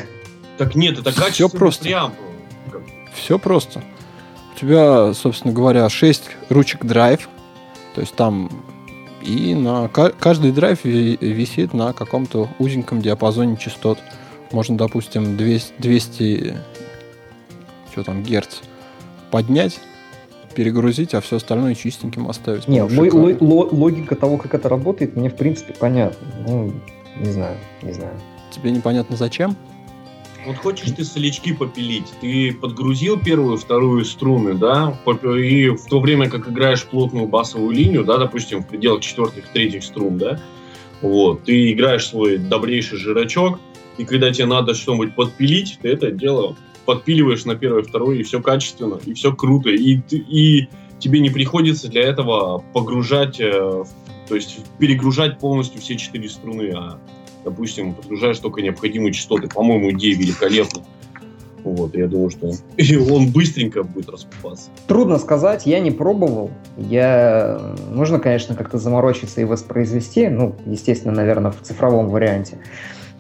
[0.61, 1.85] Так нет, это качество Все просто.
[1.85, 2.14] преамп.
[3.14, 3.83] Все просто.
[4.55, 7.31] У тебя, собственно говоря, 6 ручек драйв.
[7.94, 8.51] То есть там
[9.23, 14.01] и на каждый драйв висит на каком-то узеньком диапазоне частот.
[14.53, 16.57] Можно, допустим, 200, 200
[17.92, 18.59] что там, герц
[19.31, 19.81] поднять,
[20.55, 22.68] перегрузить, а все остальное чистеньким оставить.
[22.68, 26.29] Не, логика того, как это работает, мне в принципе понятна.
[26.46, 26.75] Ну,
[27.16, 28.12] не знаю, не знаю.
[28.51, 29.57] Тебе непонятно зачем?
[30.46, 34.98] Вот хочешь ты солячки попилить, ты подгрузил первую, вторую струны, да,
[35.37, 39.85] и в то время, как играешь плотную басовую линию, да, допустим, в пределах четвертых, третьих
[39.85, 40.40] струн, да,
[41.03, 43.61] вот, ты играешь свой добрейший жирочок,
[43.98, 48.40] и когда тебе надо что-нибудь подпилить, ты это дело подпиливаешь на первое, второе, и все
[48.40, 53.85] качественно, и все круто, и, и тебе не приходится для этого погружать, э,
[54.29, 56.98] то есть перегружать полностью все четыре струны, а
[57.44, 59.48] допустим, подгружаешь только необходимые частоты.
[59.48, 60.83] По-моему, идея великолепна.
[61.62, 62.50] Вот, я думаю, что
[63.12, 64.70] он быстренько будет раскупаться.
[64.87, 66.50] Трудно сказать, я не пробовал.
[66.76, 67.61] Я...
[67.90, 70.29] Нужно, конечно, как-то заморочиться и воспроизвести.
[70.29, 72.59] Ну, естественно, наверное, в цифровом варианте.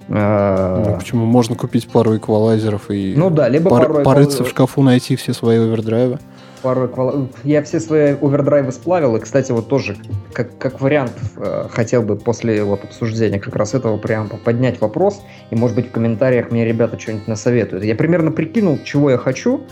[0.08, 1.24] А, ну, почему?
[1.26, 3.86] Можно купить пару эквалайзеров и ну, да, либо пар...
[3.88, 6.18] пару порыться в шкафу, найти все свои овердрайвы
[6.62, 7.28] пару.
[7.44, 9.96] Я все свои овердрайвы сплавил, и, кстати, вот тоже,
[10.32, 15.22] как, как вариант, э, хотел бы после вот обсуждения как раз этого прям поднять вопрос,
[15.50, 17.84] и, может быть, в комментариях мне ребята что-нибудь насоветуют.
[17.84, 19.62] Я примерно прикинул, чего я хочу,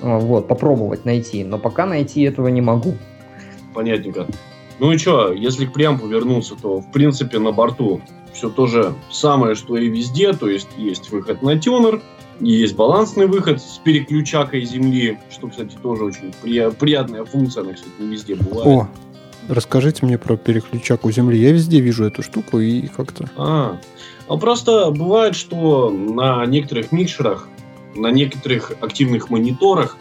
[0.00, 1.42] Вот, попробовать найти.
[1.42, 2.94] Но пока найти этого не могу.
[3.74, 4.26] Понятненько.
[4.78, 8.94] Ну и что, если к преампу вернуться, то в принципе на борту все то же
[9.10, 10.32] самое, что и везде.
[10.34, 12.02] То есть есть выход на тюнер,
[12.40, 16.70] есть балансный выход с переключакой земли, что, кстати, тоже очень при...
[16.70, 18.66] приятная функция, она, кстати, не везде бывает.
[18.66, 18.88] О,
[19.48, 21.38] расскажите мне про переключаку земли.
[21.38, 23.28] Я везде вижу эту штуку и как-то...
[23.36, 23.78] А,
[24.28, 27.48] а просто бывает, что на некоторых микшерах,
[27.94, 29.96] на некоторых активных мониторах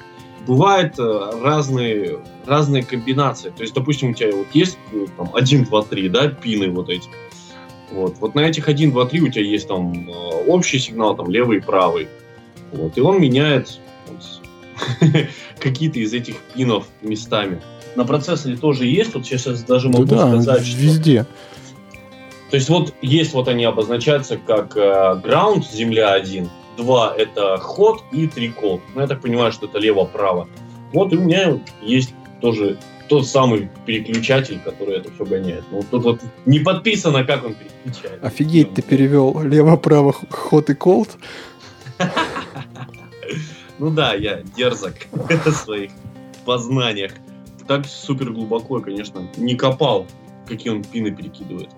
[0.46, 3.50] бывают э, разные, разные комбинации.
[3.50, 6.90] То есть, допустим, у тебя вот есть э, там 1, 2, 3, да, пины вот
[6.90, 7.10] эти.
[7.92, 8.16] Вот.
[8.20, 10.12] вот на этих 1, 2, 3 у тебя есть там э,
[10.48, 12.08] общий сигнал, там левый и правый.
[12.76, 12.98] Вот.
[12.98, 15.10] И он меняет вот,
[15.60, 17.62] какие-то из этих пинов местами.
[17.96, 20.78] На процессоре тоже есть, вот сейчас даже могу да, сказать, что...
[20.78, 21.26] везде.
[22.52, 24.80] То есть вот есть вот они обозначаются как э,
[25.24, 28.82] ground, земля 1, 2 это ход и 3 call.
[28.94, 30.48] Ну, я так понимаю, что это лево-право.
[30.94, 35.64] Вот и у меня есть тоже тот самый переключатель, который это все гоняет.
[35.72, 38.24] Ну, тут вот не подписано, как он переключает.
[38.24, 41.18] Офигеть, ты перевел лево-право ход и колд.
[43.80, 45.92] Ну да, я дерзок в своих
[46.46, 47.12] познаниях.
[47.68, 50.06] Так супер глубоко, конечно, не копал,
[50.48, 51.70] какие он пины перекидывает.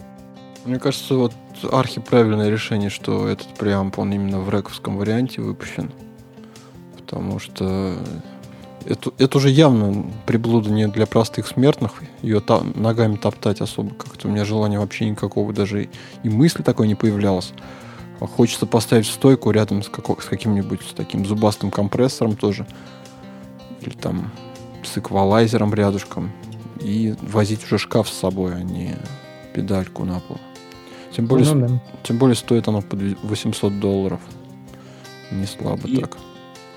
[0.65, 1.33] Мне кажется, вот
[1.71, 5.91] архиправильное решение, что этот преамп, он именно в рековском варианте выпущен.
[6.97, 7.95] Потому что
[8.85, 12.03] это, это уже явно приблуда не для простых смертных.
[12.21, 15.89] Ее та, ногами топтать особо как-то у меня желания вообще никакого даже
[16.23, 17.53] и мысли такой не появлялось.
[18.19, 22.65] Хочется поставить стойку рядом с, как, с каким-нибудь таким зубастым компрессором тоже.
[23.81, 24.31] Или там
[24.83, 26.31] с эквалайзером рядышком.
[26.81, 28.95] И возить уже шкаф с собой, а не
[29.53, 30.37] педальку на пол.
[31.15, 31.81] Тем более, ну, да.
[32.03, 34.19] тем более стоит оно под 800 долларов.
[35.31, 36.17] Не слабо и так.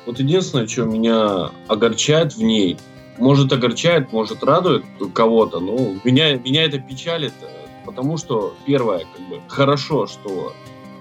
[0.07, 2.79] Вот единственное, что меня огорчает в ней,
[3.19, 7.47] может огорчает, может радует кого-то, но меня, меня это печалит, э,
[7.85, 10.55] потому что, первое, как бы, хорошо, что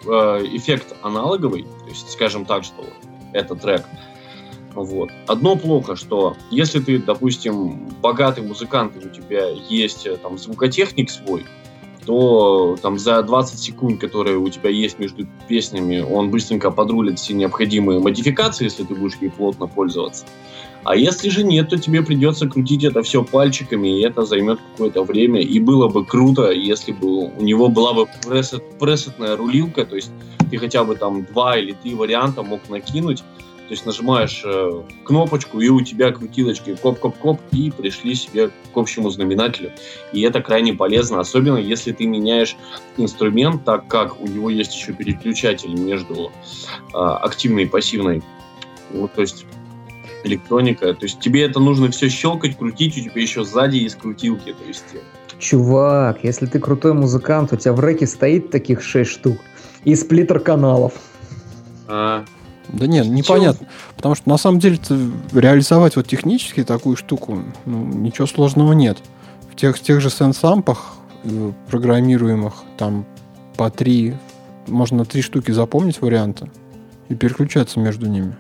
[0.06, 2.86] эффект аналоговый, то есть, скажем так, что
[3.34, 3.86] это трек.
[4.74, 5.10] Вот.
[5.28, 11.10] Одно плохо, что если ты, допустим, богатый музыкант, и у тебя есть э, там звукотехник
[11.10, 11.46] свой,
[12.06, 17.34] то там за 20 секунд, которые у тебя есть между песнями, он быстренько подрулит все
[17.34, 20.26] необходимые модификации, если ты будешь ей плотно пользоваться.
[20.84, 25.04] А если же нет, то тебе придется крутить это все пальчиками, и это займет какое-то
[25.04, 25.42] время.
[25.42, 30.12] И было бы круто, если бы у него была бы пресет, пресетная рулилка, то есть
[30.50, 33.24] ты хотя бы там два или три варианта мог накинуть.
[33.70, 39.12] То есть нажимаешь э, кнопочку, и у тебя крутилочки коп-коп-коп, и пришли себе к общему
[39.12, 39.72] знаменателю.
[40.12, 42.58] И это крайне полезно, особенно если ты меняешь
[42.98, 46.32] инструмент, так как у него есть еще переключатель между
[46.96, 48.24] э, активной и пассивной.
[48.92, 49.46] Вот, то есть
[50.24, 50.96] электроника.
[50.96, 54.52] То есть тебе это нужно все щелкать, крутить, у тебя еще сзади есть крутилки.
[54.52, 54.86] То есть...
[55.38, 59.38] Чувак, если ты крутой музыкант, у тебя в реке стоит таких шесть штук
[59.84, 60.94] и сплиттер каналов.
[61.88, 62.26] А,
[62.72, 63.68] да нет, непонятно.
[63.96, 64.80] Потому что на самом деле
[65.32, 68.98] реализовать вот технически такую штуку, ну, ничего сложного нет.
[69.52, 73.06] В тех, в тех же сенсампах э, программируемых там
[73.58, 74.16] по три,
[74.68, 76.50] можно три штуки запомнить варианта
[77.10, 78.36] и переключаться между ними.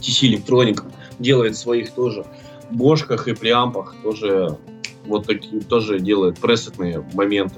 [0.00, 0.84] TC Electronic
[1.18, 2.26] делает своих тоже
[2.70, 4.58] бошках и преампах тоже
[5.06, 7.56] вот такие тоже делает пресетные моменты.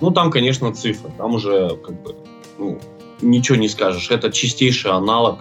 [0.00, 1.10] Ну, там, конечно, цифры.
[1.16, 2.16] Там уже как бы
[2.58, 2.80] ну,
[3.20, 4.10] ничего не скажешь.
[4.10, 5.40] Это чистейший аналог.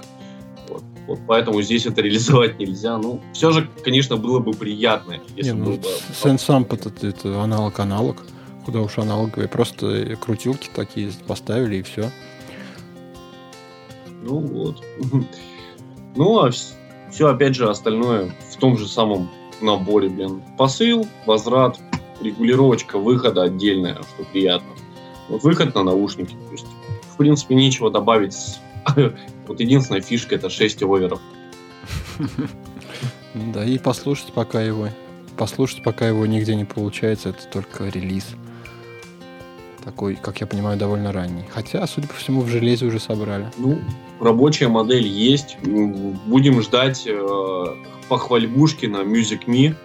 [0.68, 2.98] Вот, вот поэтому здесь это реализовать нельзя.
[2.98, 5.88] Ну, все же, конечно, было бы приятно, если не, ну, бы...
[6.24, 8.18] SenseAmp это, это аналог-аналог.
[8.66, 9.50] Куда уж аналоговые.
[9.50, 12.10] Просто крутилки такие поставили и все.
[14.24, 14.84] Ну вот.
[16.16, 19.32] Ну, а все, опять же, остальное в том же самом
[19.62, 20.44] наборе, блин.
[20.60, 21.80] Посыл, возврат,
[22.22, 24.70] регулировочка выхода отдельная, что приятно.
[25.30, 26.34] Вот выход на наушники.
[26.34, 26.68] То есть,
[27.14, 28.60] в принципе, нечего добавить.
[29.46, 31.20] Вот единственная фишка это 6 оверов.
[33.34, 34.88] Да, и послушать пока его.
[35.38, 38.28] Послушать, пока его нигде не получается, это только релиз.
[39.84, 41.44] Такой, как я понимаю, довольно ранний.
[41.50, 43.52] Хотя, судя по всему, в железе уже собрали.
[43.58, 43.80] Ну,
[44.22, 45.58] рабочая модель есть.
[45.62, 47.66] Будем ждать э,
[48.08, 49.76] похвальбушки на Music Me.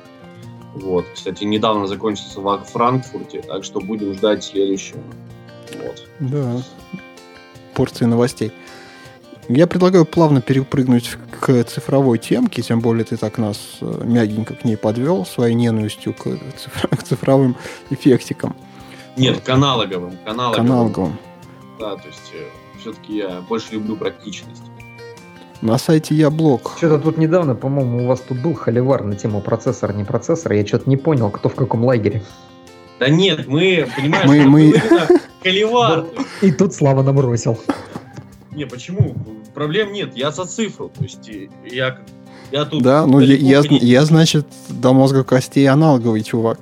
[0.75, 1.07] Вот.
[1.15, 5.01] Кстати, недавно закончился в Франкфурте, так что будем ждать следующего.
[5.83, 6.07] Вот.
[6.21, 6.63] Да.
[7.79, 8.51] Порции новостей.
[9.49, 14.65] Я предлагаю плавно перепрыгнуть к цифровой темке, тем более ты так нас э, мягенько к
[14.65, 16.89] ней подвел своей ненавистью к, цифр...
[16.89, 17.55] к цифровым
[17.91, 18.57] эффектикам.
[19.17, 20.19] Нет, к аналоговым.
[20.25, 20.55] К аналоговым.
[20.55, 21.19] К аналоговым.
[21.79, 22.49] Да, то есть э,
[22.81, 24.63] все-таки я больше люблю практичность.
[25.61, 26.75] На сайте я блог.
[26.79, 30.57] Что-то тут недавно, по-моему, у вас тут был холивар на тему процессора, не процессора.
[30.57, 32.25] Я что-то не понял, кто в каком лагере.
[32.99, 35.07] Да нет, мы, понимаешь, Мы- мы- именно
[35.49, 36.07] холивар.
[36.43, 37.59] И тут Слава нам бросил.
[38.53, 39.15] Не, почему?
[39.55, 40.91] Проблем нет, я за цифру.
[40.97, 41.31] То есть
[41.71, 41.99] я,
[42.53, 42.83] я тут...
[42.83, 46.59] Да, ну я, я, я, значит, до мозга костей аналоговый чувак.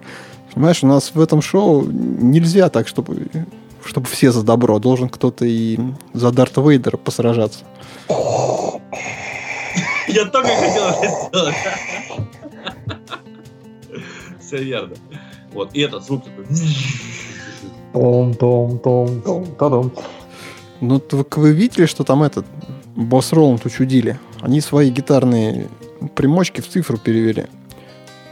[0.52, 3.28] Понимаешь, у нас в этом шоу нельзя так, чтобы,
[3.84, 4.78] чтобы все за добро.
[4.78, 5.78] Должен кто-то и
[6.14, 7.64] за Дарта Вейдера посражаться.
[10.08, 11.54] Я только хотел это сделать.
[14.40, 14.94] Все верно.
[15.52, 16.46] Вот, и этот звук такой...
[17.96, 19.92] том том том том том
[20.80, 21.00] Ну,
[21.36, 22.44] вы видели, что там этот
[22.94, 24.18] босс Роланд учудили?
[24.42, 25.68] Они свои гитарные
[26.14, 27.46] примочки в цифру перевели.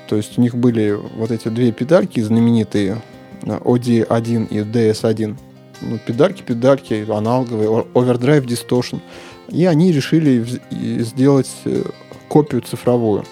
[0.08, 3.00] То есть у них были вот эти две педальки знаменитые,
[3.42, 5.34] э, OD1 и DS1.
[5.80, 9.00] Ну, педальки, педальки, аналоговые, о- Overdrive Distortion.
[9.48, 10.44] И они решили
[11.02, 11.84] сделать э,
[12.28, 13.24] копию цифровую.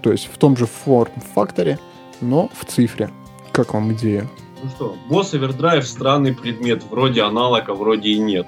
[0.00, 1.78] То есть в том же форм-факторе,
[2.22, 3.10] но в цифре.
[3.52, 4.26] Как вам идея?
[4.62, 6.84] Ну что, босс овердрайв странный предмет.
[6.88, 8.46] Вроде аналога, вроде и нет.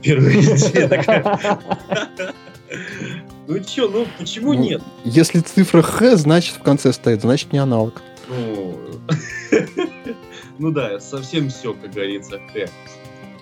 [0.00, 1.58] Первая идея такая.
[3.48, 4.82] Ну чё, ну почему Ну, нет?
[5.04, 8.02] Если цифра Х, значит в конце стоит, значит не аналог.
[8.28, 8.76] Ну,
[10.58, 12.40] ну да, совсем все, как говорится.
[12.52, 12.66] Х.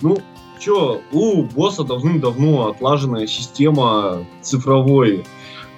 [0.03, 0.19] Ну,
[0.59, 5.25] чё, у босса давным-давно отлаженная система цифровой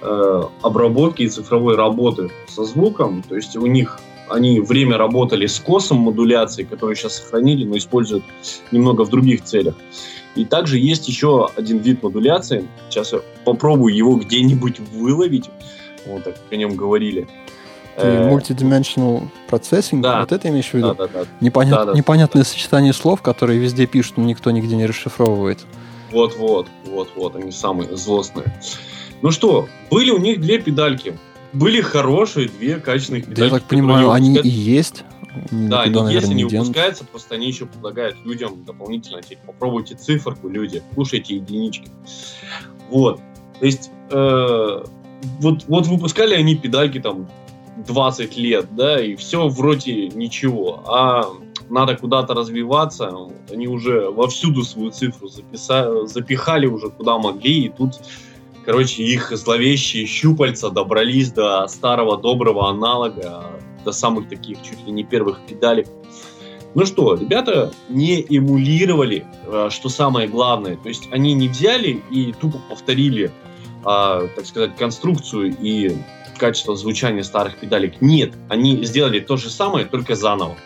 [0.01, 3.23] э, обработки и цифровой работы со звуком.
[3.23, 8.23] То есть у них они время работали с косом модуляции, которую сейчас сохранили, но используют
[8.71, 9.75] немного в других целях.
[10.35, 12.67] И также есть еще один вид модуляции.
[12.89, 15.49] Сейчас я попробую его где-нибудь выловить.
[16.05, 17.27] Вот так о нем говорили.
[17.97, 20.19] Э, multidimensional processing, да.
[20.19, 20.93] вот это имеешь в виду?
[20.93, 21.25] Да, да, да.
[21.41, 21.93] Непонят- Да, да.
[21.93, 25.59] Непонятное сочетание слов, которые везде пишут, но никто нигде не расшифровывает.
[26.11, 28.45] Вот-вот, вот-вот, они самые злостные.
[29.23, 31.17] Ну что, были у них две педальки.
[31.53, 35.03] Были хорошие две качественных Да я так понимаю, они и есть.
[35.51, 36.57] Да, Никуда, они есть, наверное, они не денутся.
[36.59, 41.89] выпускаются, просто они еще предлагают людям дополнительно, типа, попробуйте циферку, люди, кушайте единички.
[42.89, 43.19] Вот.
[43.59, 44.83] То есть, э,
[45.39, 47.27] вот, вот выпускали они педальки там
[47.85, 50.83] 20 лет, да, и все вроде ничего.
[50.87, 51.25] А
[51.69, 53.13] надо куда-то развиваться,
[53.51, 57.99] они уже вовсюду свою цифру записа- запихали уже куда могли, и тут,
[58.67, 63.45] короче, их зловещие щупальца добрались до старого доброго аналога,
[63.85, 65.87] до самых таких чуть ли не первых педалек.
[66.75, 70.75] Ну что, ребята не эмулировали, э, что самое главное.
[70.75, 73.31] То есть они не взяли и тупо повторили,
[73.85, 75.95] а, так сказать, конструкцию и
[76.37, 78.01] качество звучания старых педалек.
[78.01, 80.57] Нет, они сделали то же самое, только заново.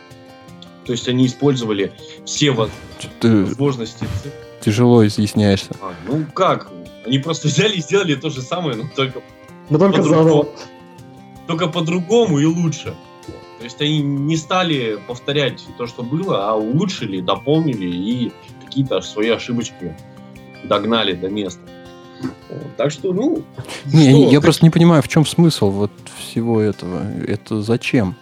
[0.86, 1.94] То есть они использовали
[2.26, 2.52] все
[3.20, 4.08] Ты возможности.
[4.60, 5.76] тяжело изъясняешься.
[5.80, 6.72] А, ну как?
[7.06, 9.22] Они просто взяли и сделали то же самое, но только
[9.70, 10.24] Но только По-другому.
[10.24, 10.48] заново.
[11.48, 12.96] только по-другому и лучше.
[13.60, 18.32] То есть они не стали повторять то, что было, а улучшили, дополнили и
[18.66, 19.96] какие-то свои ошибочки
[20.64, 21.62] догнали до места.
[22.78, 23.44] Так что, ну...
[23.86, 27.04] Не, что, я просто не понимаю, в чем смысл вот всего этого.
[27.28, 28.16] Это зачем?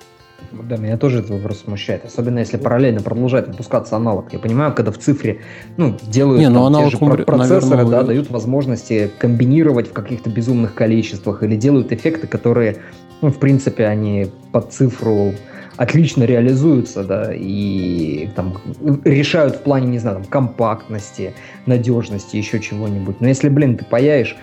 [0.51, 2.05] Да, меня тоже этот вопрос смущает.
[2.05, 4.33] Особенно если параллельно продолжает выпускаться аналог.
[4.33, 5.41] Я понимаю, когда в цифре
[5.77, 9.11] ну, делают Не, ну там, те аналог, же про- умр- процессоры, наверное, да, дают возможности
[9.19, 12.77] комбинировать в каких-то безумных количествах или делают эффекты, которые,
[13.21, 15.33] ну, в принципе, они под цифру
[15.77, 18.57] отлично реализуются, да, и там
[19.05, 21.33] решают в плане, не знаю, там, компактности,
[21.65, 23.21] надежности, еще чего-нибудь.
[23.21, 24.35] Но если, блин, ты паяешь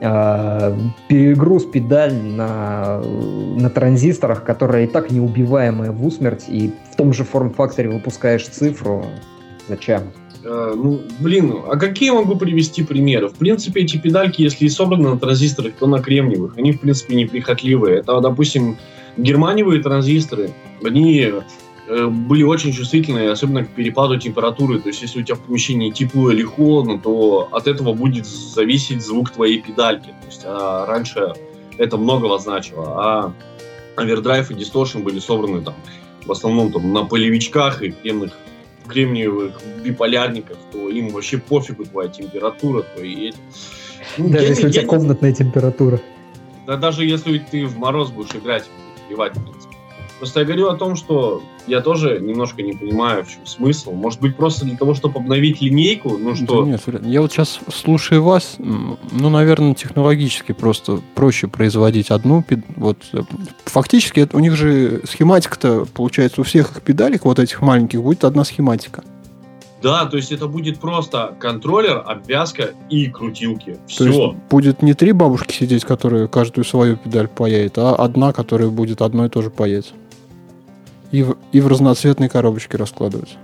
[0.00, 0.76] э,
[1.08, 7.24] перегруз педаль на, на транзисторах, которая и так неубиваемая в усмерть, и в том же
[7.24, 9.04] форм-факторе выпускаешь цифру,
[9.68, 10.02] зачем?
[10.44, 13.28] Э, ну, блин, а какие могу привести примеры?
[13.28, 16.56] В принципе, эти педальки, если и собраны на транзисторах, то на кремниевых.
[16.56, 17.98] Они, в принципе, неприхотливые.
[17.98, 18.78] Это, допустим,
[19.16, 20.50] германиевые транзисторы.
[20.84, 21.30] Они
[22.08, 24.78] были очень чувствительны, особенно к перепаду температуры.
[24.80, 29.02] То есть, если у тебя в помещении тепло или холодно, то от этого будет зависеть
[29.02, 30.06] звук твоей педальки.
[30.06, 31.32] То есть, а раньше
[31.78, 32.84] это многого значило.
[32.86, 33.32] А
[33.96, 35.74] овердрайв и дисторшн были собраны там
[36.26, 38.32] в основном там на полевичках и кремных
[38.86, 43.36] кремниевых биполярниках, то им вообще пофигу твоя температура, то и эти.
[44.18, 46.00] Ну, Даже я если не- у тебя я комнатная температура.
[46.66, 48.64] Да даже если ты в мороз будешь играть,
[49.08, 49.76] плевать, в принципе.
[50.20, 53.92] Просто я говорю о том, что я тоже немножко не понимаю, в чем смысл.
[53.92, 56.62] Может быть, просто для того, чтобы обновить линейку, ну что...
[56.62, 58.98] Да нет, я вот сейчас слушаю вас, ну,
[59.30, 62.44] наверное, технологически просто проще производить одну.
[62.76, 63.22] Вот э,
[63.64, 68.44] фактически у них же схематика-то получается у всех их педалек вот этих маленьких будет одна
[68.44, 69.02] схематика.
[69.82, 73.78] Да, то есть это будет просто контроллер, обвязка и крутилки.
[73.96, 74.36] То есть Все.
[74.50, 79.30] будет не три бабушки сидеть, которые каждую свою педаль паяет, а одна, которая будет одной
[79.30, 79.94] тоже паять.
[81.12, 83.36] И в, и в разноцветной коробочке раскладывать.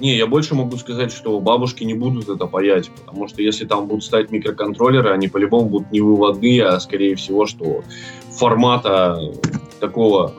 [0.00, 3.86] Не, я больше могу сказать, что бабушки не будут это паять, потому что если там
[3.86, 7.84] будут ставить микроконтроллеры, они по-любому будут не выводные, а скорее всего, что
[8.30, 9.20] формата
[9.78, 10.32] такого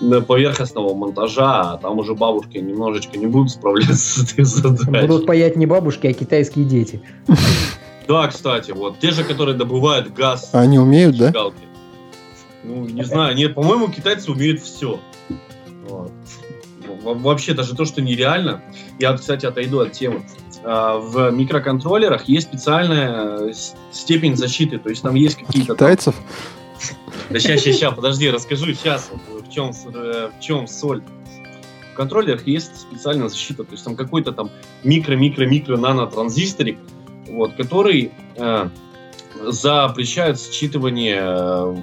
[0.26, 5.06] поверхностного монтажа, а там уже бабушки немножечко не будут справляться с этой задачей.
[5.06, 7.00] Будут паять не бабушки, а китайские дети.
[8.08, 10.50] Да, кстати, вот те же, которые добывают газ.
[10.52, 11.32] А они умеют, да?
[12.64, 14.98] Ну, не знаю, нет, по-моему, китайцы умеют все.
[17.02, 18.62] Вообще, даже то, что нереально.
[18.98, 20.22] Я, кстати, отойду от темы.
[20.64, 23.52] А, В микроконтроллерах есть специальная э,
[23.92, 25.74] степень защиты, то есть там есть какие-то...
[25.74, 26.14] китайцев?
[27.30, 31.02] Да сейчас, сейчас, сейчас, подожди, расскажу сейчас, в чем, э, в чем соль.
[31.92, 34.50] В контроллерах есть специальная защита, то есть там какой-то там
[34.82, 36.78] микро-микро-микро нанотранзисторик,
[37.28, 38.68] вот, который э,
[39.46, 41.76] запрещает считывание э,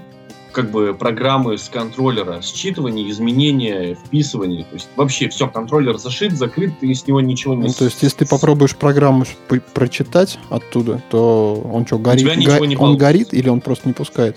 [0.60, 6.74] как бы программы с контроллера, считывание, изменения, вписывание, то есть вообще все, контроллер зашит, закрыт,
[6.82, 7.68] ты с него ничего не...
[7.68, 9.24] Ну, то есть, если ты попробуешь программу
[9.74, 12.24] прочитать оттуда, то он что, горит?
[12.24, 13.06] тебя ничего не он получится.
[13.06, 14.36] горит или он просто не пускает?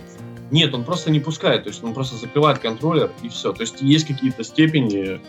[0.52, 3.52] Нет, он просто не пускает, то есть он просто закрывает контроллер и все.
[3.52, 5.20] То есть есть какие-то степени,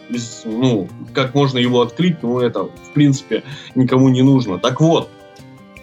[0.45, 4.59] ну, как можно его открыть, ну, это, в принципе, никому не нужно.
[4.59, 5.09] Так вот,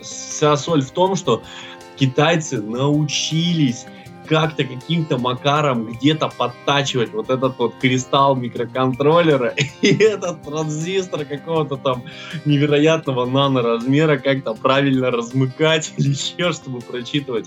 [0.00, 1.42] вся соль в том, что
[1.96, 3.86] китайцы научились
[4.30, 12.04] как-то каким-то макаром где-то подтачивать вот этот вот кристалл микроконтроллера и этот транзистор какого-то там
[12.44, 17.46] невероятного наноразмера как-то правильно размыкать или еще, чтобы прочитывать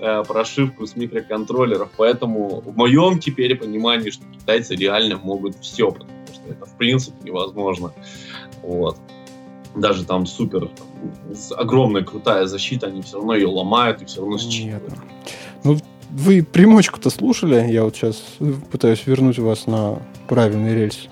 [0.00, 1.90] э, прошивку с микроконтроллеров.
[1.98, 7.16] Поэтому в моем теперь понимании, что китайцы реально могут все, потому что это в принципе
[7.22, 7.92] невозможно.
[8.62, 8.96] Вот.
[9.76, 10.70] Даже там супер,
[11.54, 14.94] огромная крутая защита, они все равно ее ломают и все равно считывают.
[15.64, 15.78] Ну,
[16.14, 17.70] вы примочку-то слушали?
[17.70, 18.22] Я вот сейчас
[18.70, 19.98] пытаюсь вернуть вас на
[20.28, 21.08] правильный рельс.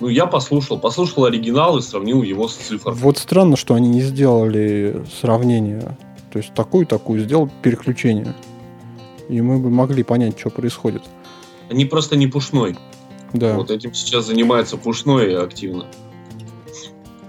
[0.00, 2.94] Ну, я послушал, послушал оригинал и сравнил его с цифрой.
[2.94, 5.96] Вот странно, что они не сделали сравнение.
[6.32, 8.34] То есть такую-такую сделал переключение.
[9.28, 11.02] И мы бы могли понять, что происходит.
[11.68, 12.78] Они просто не пушной.
[13.32, 13.54] Да.
[13.54, 15.84] Вот этим сейчас занимается пушной активно.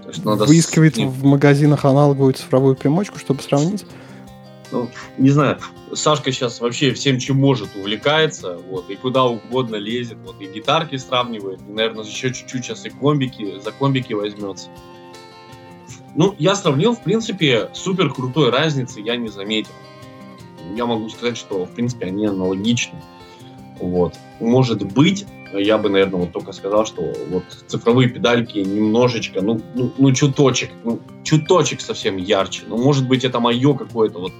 [0.02, 3.84] То есть надо с- Выискивает не- в магазинах аналоговую цифровую примочку, чтобы сравнить.
[4.72, 5.58] Ну, не знаю,
[5.92, 10.96] Сашка сейчас вообще всем, чем может, увлекается, вот, и куда угодно лезет, вот, и гитарки
[10.96, 14.70] сравнивает, и, наверное, еще чуть-чуть сейчас и комбики, за комбики возьмется.
[16.14, 19.72] Ну, я сравнил, в принципе, супер крутой разницы я не заметил.
[20.74, 23.00] Я могу сказать, что, в принципе, они аналогичны.
[23.78, 24.14] Вот.
[24.40, 29.92] Может быть, я бы, наверное, вот только сказал, что вот цифровые педальки немножечко, ну, ну,
[29.98, 32.62] ну чуточек, ну, чуточек совсем ярче.
[32.66, 34.32] Ну, может быть, это мое какое-то вот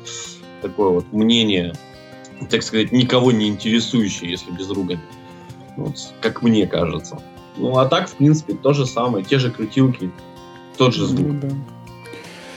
[0.61, 1.75] такое вот мнение,
[2.51, 5.01] так сказать, никого не интересующее, если без ругани.
[5.77, 7.23] Вот, как мне кажется.
[7.57, 10.11] Ну, а так, в принципе, то же самое, те же крутилки,
[10.77, 11.27] тот же звук.
[11.27, 11.49] Ну, да.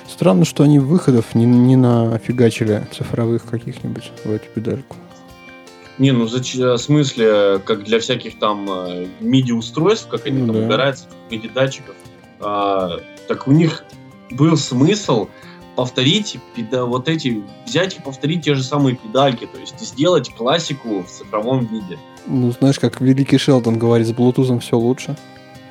[0.07, 4.95] Странно, что они выходов не, не нафигачили цифровых каких-нибудь в эту педальку.
[5.97, 10.65] Не, ну в смысле, как для всяких там э, MIDI-устройств, как они Ну там да.
[10.67, 11.95] убираются, MIDI-датчиков,
[12.41, 13.85] а, так у них
[14.31, 15.27] был смысл
[15.75, 21.03] повторить педа- вот эти, взять и повторить те же самые педальки, то есть сделать классику
[21.03, 21.97] в цифровом виде.
[22.27, 25.15] Ну, знаешь, как великий Шелдон говорит, с Bluetooth все лучше.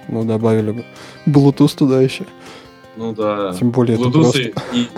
[0.08, 0.84] Ну, добавили бы
[1.26, 2.26] Bluetooth туда еще.
[2.96, 3.54] Ну да.
[3.58, 4.40] Тем более это Bluetooth просто...
[4.72, 4.88] и,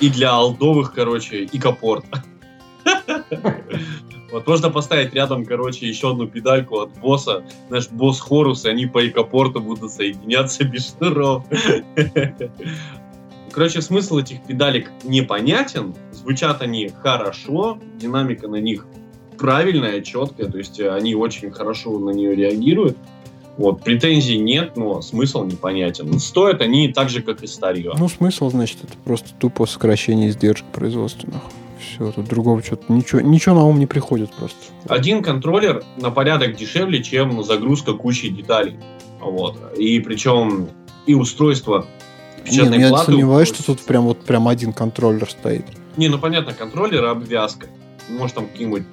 [0.00, 2.04] и для алдовых, короче, и капорт.
[4.36, 8.84] Вот можно поставить рядом, короче, еще одну педальку от босса, знаешь, босс Хорус, и они
[8.84, 11.42] по экопорту будут соединяться без шнуров.
[13.50, 18.86] Короче, смысл этих педалек непонятен, звучат они хорошо, динамика на них
[19.38, 22.98] правильная, четкая, то есть они очень хорошо на нее реагируют.
[23.56, 26.18] Вот, претензий нет, но смысл непонятен.
[26.18, 27.94] Стоят они так же, как и старье.
[27.98, 31.40] Ну, смысл, значит, это просто тупо сокращение издержек производственных.
[31.96, 32.92] Все, тут другого что-то...
[32.92, 34.58] Ничего, ничего на ум не приходит просто.
[34.86, 38.76] Один контроллер на порядок дешевле, чем загрузка кучи деталей.
[39.18, 39.58] Вот.
[39.78, 40.68] И причем
[41.06, 41.86] и устройство
[42.44, 45.64] печатной ну, я платы сомневаюсь, что тут прям вот прям один контроллер стоит.
[45.96, 47.68] Не, ну понятно, контроллер и обвязка.
[48.10, 48.84] Может там какие-нибудь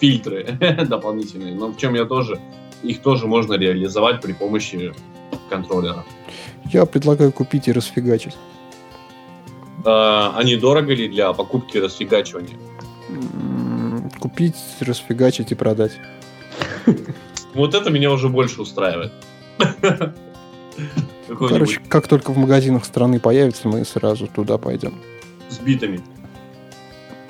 [0.00, 0.58] фильтры
[0.88, 1.54] дополнительные.
[1.54, 2.40] Но в чем я тоже...
[2.82, 4.92] Их тоже можно реализовать при помощи
[5.48, 6.04] контроллера.
[6.72, 8.36] Я предлагаю купить и расфигачить.
[9.90, 12.58] А, они дорого ли для покупки и расфигачивания?
[14.20, 15.92] Купить, расфигачить и продать.
[17.54, 19.12] Вот это меня уже больше устраивает.
[21.26, 24.94] Короче, как только в магазинах страны появится, мы сразу туда пойдем.
[25.48, 26.00] с битами.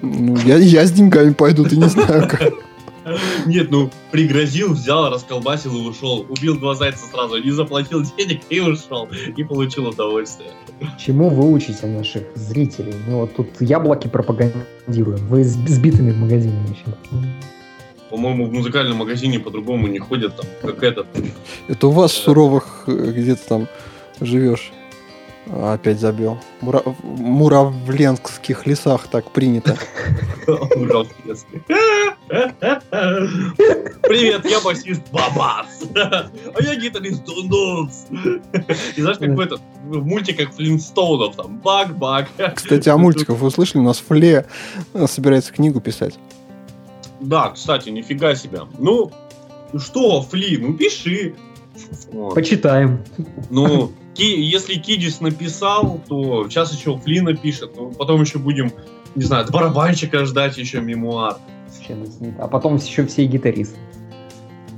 [0.02, 2.52] Ну, я, я с деньгами пойду, ты не знаю как.
[3.46, 6.26] Нет, ну, пригрозил, взял, расколбасил и ушел.
[6.28, 9.08] Убил два зайца сразу, не заплатил денег и ушел.
[9.36, 10.50] И получил удовольствие.
[10.98, 12.94] Чему вы учите наших зрителей?
[13.06, 15.26] Ну, вот тут яблоки пропагандируем.
[15.28, 16.96] Вы с сбитыми в магазине еще.
[18.10, 21.06] По-моему, в музыкальном магазине по-другому не ходят, там, как этот.
[21.68, 23.68] Это у вас в суровых э, где-то там
[24.20, 24.72] живешь.
[25.50, 26.38] Опять забил.
[26.60, 26.82] Мура...
[26.84, 29.76] В Муравленских лесах так принято.
[30.46, 31.62] Муравленский.
[34.02, 35.82] Привет, я басист Бабас.
[35.94, 38.06] А я гитарист Дундунс.
[38.96, 42.28] И знаешь, как в этот, в мультиках Флинстоунов, там, бак-бак.
[42.54, 43.80] Кстати, о мультиках вы слышали?
[43.80, 44.46] У нас Фле
[44.92, 46.18] э, собирается книгу писать.
[47.20, 48.60] Да, кстати, нифига себе.
[48.78, 49.10] Ну,
[49.76, 51.34] что, Фли, ну пиши.
[52.34, 53.04] Почитаем.
[53.50, 57.70] Ну, Ки- если Кидис написал, то сейчас еще Фли напишет.
[57.76, 58.72] Ну, потом еще будем,
[59.14, 61.36] не знаю, от барабанщика ждать еще мемуар.
[61.88, 62.34] Ну.
[62.38, 63.78] А потом еще все гитаристы.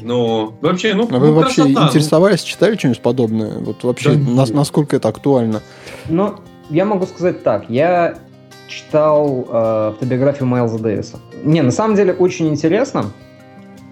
[0.02, 1.88] Ну, вообще, ну, А вы ну, вообще красота.
[1.88, 3.58] интересовались, читали что-нибудь подобное?
[3.58, 5.62] Вот вообще, Да нас- насколько это актуально?
[6.08, 6.36] Ну,
[6.68, 7.68] я могу сказать так.
[7.68, 8.18] Я
[8.68, 11.18] читал э, автобиографию Майлза Дэвиса.
[11.44, 13.10] Не, на самом деле очень интересно,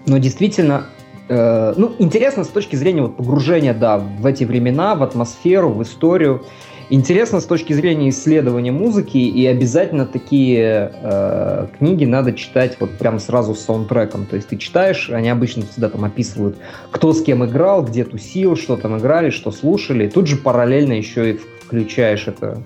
[0.07, 0.85] но действительно,
[1.29, 5.81] э, ну, интересно с точки зрения вот погружения, да, в эти времена, в атмосферу, в
[5.83, 6.43] историю.
[6.91, 13.19] Интересно с точки зрения исследования музыки, и обязательно такие э, книги надо читать вот прям
[13.19, 14.25] сразу с саундтреком.
[14.25, 16.57] То есть ты читаешь, они обычно всегда там описывают,
[16.89, 20.07] кто с кем играл, где тусил, что там играли, что слушали.
[20.07, 22.63] И тут же параллельно еще и включаешь это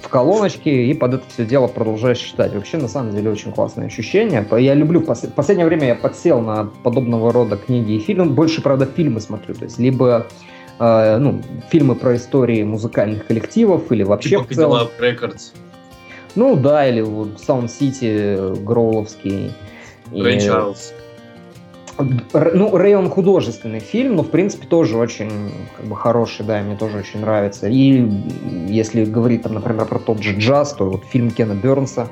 [0.00, 2.54] в колоночки и под это все дело продолжаешь читать.
[2.54, 4.46] Вообще, на самом деле, очень классное ощущение.
[4.58, 8.26] Я люблю, в последнее время я подсел на подобного рода книги и фильмы.
[8.26, 9.54] Больше, правда, фильмы смотрю.
[9.54, 10.26] То есть, либо
[10.78, 14.88] э, ну, фильмы про истории музыкальных коллективов или вообще Типа в целом.
[15.00, 15.52] Records.
[16.34, 19.52] Ну да, или вот Sound City, Гроуловский.
[20.12, 20.94] И- Рэй Чарльз.
[21.98, 25.30] Ну, Рэй, он художественный фильм, но, в принципе, тоже очень
[25.76, 27.68] как бы, хороший, да, мне тоже очень нравится.
[27.68, 28.08] И
[28.68, 32.08] если говорить, там, например, про тот же джаз, то вот фильм Кена Бернса.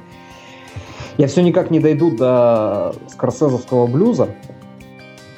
[1.19, 4.29] Я все никак не дойду до скорсезовского блюза.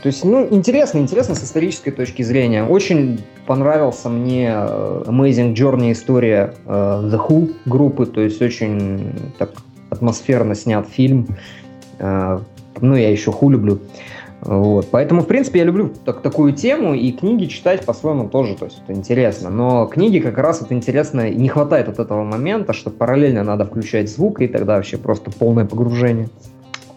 [0.02, 2.64] То есть, ну, интересно, интересно с исторической точки зрения.
[2.64, 9.50] Очень понравился мне э, Amazing Journey история э, The Who группы, то есть очень так
[9.90, 11.26] атмосферно снят фильм.
[11.98, 12.38] Э,
[12.80, 13.80] Ну, я еще Who люблю.
[14.40, 14.88] Вот.
[14.90, 18.80] Поэтому, в принципе, я люблю так- такую тему, и книги читать по-своему тоже, то есть
[18.84, 19.50] это интересно.
[19.50, 23.64] Но книги как раз это интересно, и не хватает вот этого момента, что параллельно надо
[23.64, 26.28] включать звук, и тогда вообще просто полное погружение.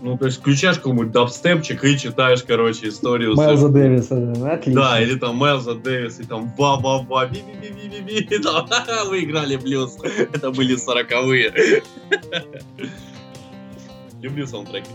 [0.04, 3.36] Ну, то есть включаешь какой-нибудь дабстепчик и читаешь, короче, историю.
[3.36, 4.82] Майлза с- Дэвиса, да, отлично.
[4.82, 9.98] Да, или там Майлза Дэвис, и там ба-ба-ба, би-би-би-би-би-би, там, «Ха-ха, вы играли блюз.
[10.34, 11.52] Это были сороковые.
[14.22, 14.90] Люблю саундтреки.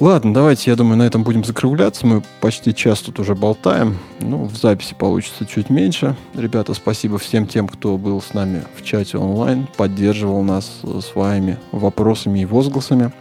[0.00, 2.06] Ладно, давайте, я думаю, на этом будем закругляться.
[2.06, 3.98] Мы почти час тут уже болтаем.
[4.20, 6.16] Ну, в записи получится чуть меньше.
[6.34, 11.58] Ребята, спасибо всем тем, кто был с нами в чате онлайн, поддерживал нас э, своими
[11.70, 13.12] вопросами и возгласами.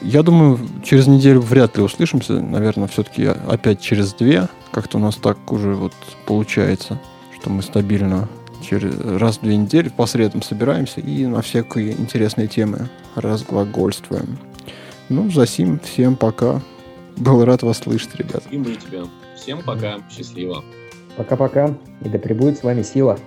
[0.00, 2.40] Я думаю, через неделю вряд ли услышимся.
[2.40, 4.48] Наверное, все-таки опять через две.
[4.72, 5.92] Как-то у нас так уже вот
[6.24, 6.98] получается,
[7.38, 8.26] что мы стабильно
[8.62, 14.38] через раз в две недели по средам собираемся и на всякие интересные темы разглагольствуем.
[15.08, 16.60] Ну, за сим всем пока.
[17.16, 18.42] Был рад вас слышать, ребят.
[18.50, 19.04] И мы тебя.
[19.36, 19.98] Всем пока.
[20.10, 20.62] Счастливо.
[21.16, 23.18] Пока-пока, и да пребудет с вами сила.